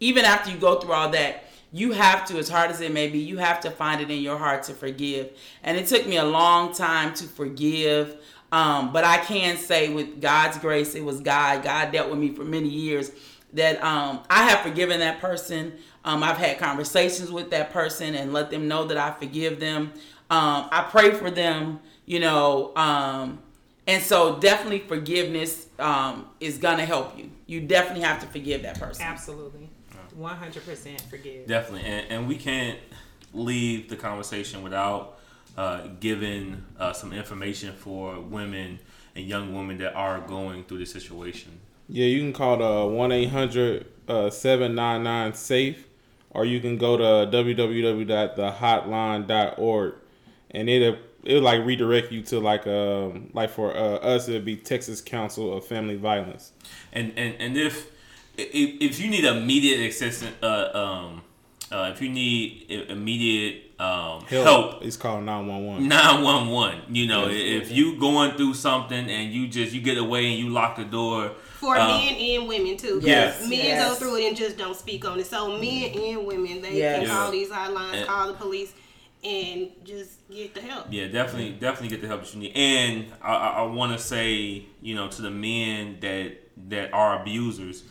[0.00, 3.08] even after you go through all that, you have to, as hard as it may
[3.08, 5.30] be, you have to find it in your heart to forgive.
[5.62, 8.16] And it took me a long time to forgive.
[8.50, 11.62] Um, but I can say with God's grace, it was God.
[11.62, 13.12] God dealt with me for many years
[13.52, 15.74] that um, I have forgiven that person.
[16.04, 19.92] Um, I've had conversations with that person and let them know that I forgive them.
[20.30, 21.80] Um, I pray for them,
[22.10, 23.38] you know, um,
[23.86, 27.30] and so definitely forgiveness um, is gonna help you.
[27.46, 29.06] You definitely have to forgive that person.
[29.06, 29.70] Absolutely.
[30.18, 31.46] 100% forgive.
[31.46, 32.80] Definitely, and, and we can't
[33.32, 35.20] leave the conversation without
[35.56, 38.80] uh, giving uh, some information for women
[39.14, 41.60] and young women that are going through this situation.
[41.88, 45.86] Yeah, you can call the one 800 799 safe,
[46.30, 49.94] or you can go to www.thehotline.org,
[50.50, 54.56] and it'll it'll like redirect you to like um like for uh, us it'd be
[54.56, 56.52] Texas Council of Family Violence.
[56.92, 57.88] And and and if
[58.36, 61.22] if, if you need immediate assistance, uh, um,
[61.70, 65.88] uh, if you need immediate um, help It's called 911.
[65.88, 67.62] 911 you know Yes.
[67.68, 70.84] if you going through something and you just you get away and you lock the
[70.84, 73.00] door For um, men and women too.
[73.02, 73.40] Yes.
[73.42, 73.88] Men Yes.
[73.88, 75.26] go through it and just don't speak on it.
[75.26, 76.98] So men and women, they Yes.
[76.98, 77.14] can Yeah.
[77.14, 78.74] call these hotlines, And- call the police,
[79.22, 80.86] and just get the help.
[80.90, 83.98] yeah definitely definitely get the help that you need and i, I, I want to
[83.98, 86.32] say you know to the men that
[86.70, 87.84] that are abusers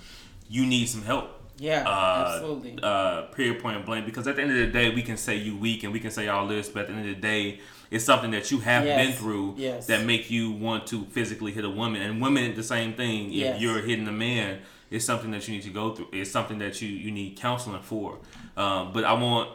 [0.48, 2.80] you need some help Yeah, uh, absolutely.
[2.82, 5.56] uh, period point blank because at the end of the day we can say you
[5.56, 7.60] weak and we can say all this but at the end of the day
[7.92, 9.06] it's something that you have Yes.
[9.08, 9.86] been through Yes.
[9.88, 13.34] that make you want to physically hit a woman and women the same thing if
[13.34, 13.62] Yes.
[13.62, 14.60] you're hitting a man
[14.90, 17.82] it's something that you need to go through it's something that you you need counseling
[17.84, 18.18] for
[18.58, 19.50] um, but i want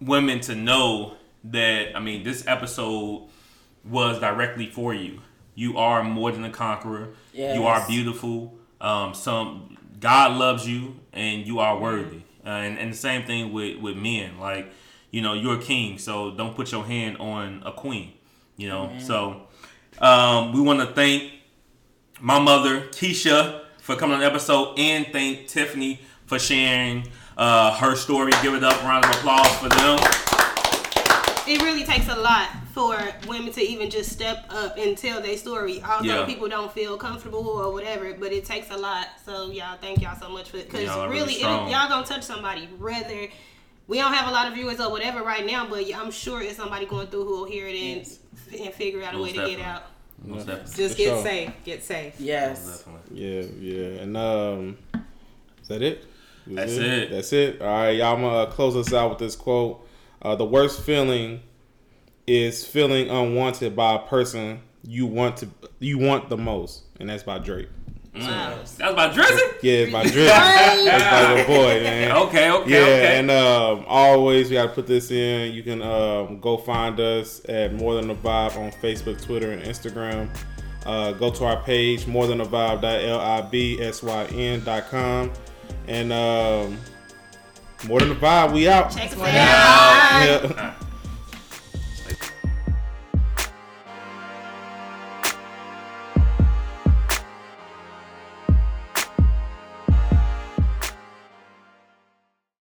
[0.00, 3.28] women to know that i mean this episode
[3.84, 5.20] was directly for you.
[5.54, 7.14] You are more than a conqueror.
[7.54, 8.54] You are beautiful.
[8.80, 12.22] Um, some god loves you and you are worthy.
[12.44, 14.38] Uh, and, and the same thing with with men.
[14.38, 14.72] Like
[15.10, 18.12] you know you're a king so don't put your hand on a queen
[18.56, 18.92] you know?
[19.00, 19.46] So
[19.98, 21.32] um, we want to thank
[22.20, 27.08] my mother keisha for coming on the episode and thank tiffany for sharing
[27.40, 29.98] uh, her story give it up round of applause for them
[31.48, 35.36] It really takes a lot for women to even just step up and tell their
[35.36, 35.82] story.
[35.82, 36.26] Although Yeah.
[36.26, 39.08] people don't feel comfortable or whatever, but it takes a lot.
[39.24, 40.66] So y'all, thank y'all so much for it.
[40.68, 42.66] Because Y'all really really, it, y'all gonna touch somebody.
[42.78, 43.28] Whether
[43.88, 46.56] we don't have a lot of viewers or whatever right now, but I'm sure it's
[46.56, 49.46] somebody going through who will hear it and and figure out a way Most to
[49.56, 49.82] get out.
[50.24, 50.46] Most.
[50.46, 51.22] Just For get sure.
[51.24, 51.50] safe.
[51.64, 52.14] Get safe.
[52.20, 52.84] yes.
[53.10, 54.02] Yeah, yeah.
[54.02, 54.78] And um
[55.62, 56.04] is that it?
[56.50, 57.10] Was That's it.
[57.10, 57.62] That's it.
[57.62, 59.86] All right, y'all I'm gonna close us out with this quote.
[60.22, 61.40] Uh, the worst feeling
[62.26, 65.48] is feeling unwanted by a person you want to
[65.78, 66.82] you want the most.
[66.98, 67.68] And that's by Drake.
[68.14, 68.56] Wow.
[68.58, 69.40] That's by Drizzy?
[69.62, 70.26] Yeah, it's by Drake.
[70.26, 72.10] that's by your boy, man.
[72.16, 73.18] Okay, okay, Yeah, okay.
[73.18, 75.52] and um, always we gotta put this in.
[75.54, 79.62] You can um, go find us at More Than a Vibe on Facebook, Twitter, and
[79.62, 80.28] Instagram.
[80.84, 85.32] Uh, go to our page, more than a vibe.libsyn.com.
[85.88, 86.78] And um,
[87.88, 88.90] more than a vibe, we out.
[88.90, 90.42] Check us Yeah.
[90.44, 90.50] out.
[90.52, 90.74] Yeah.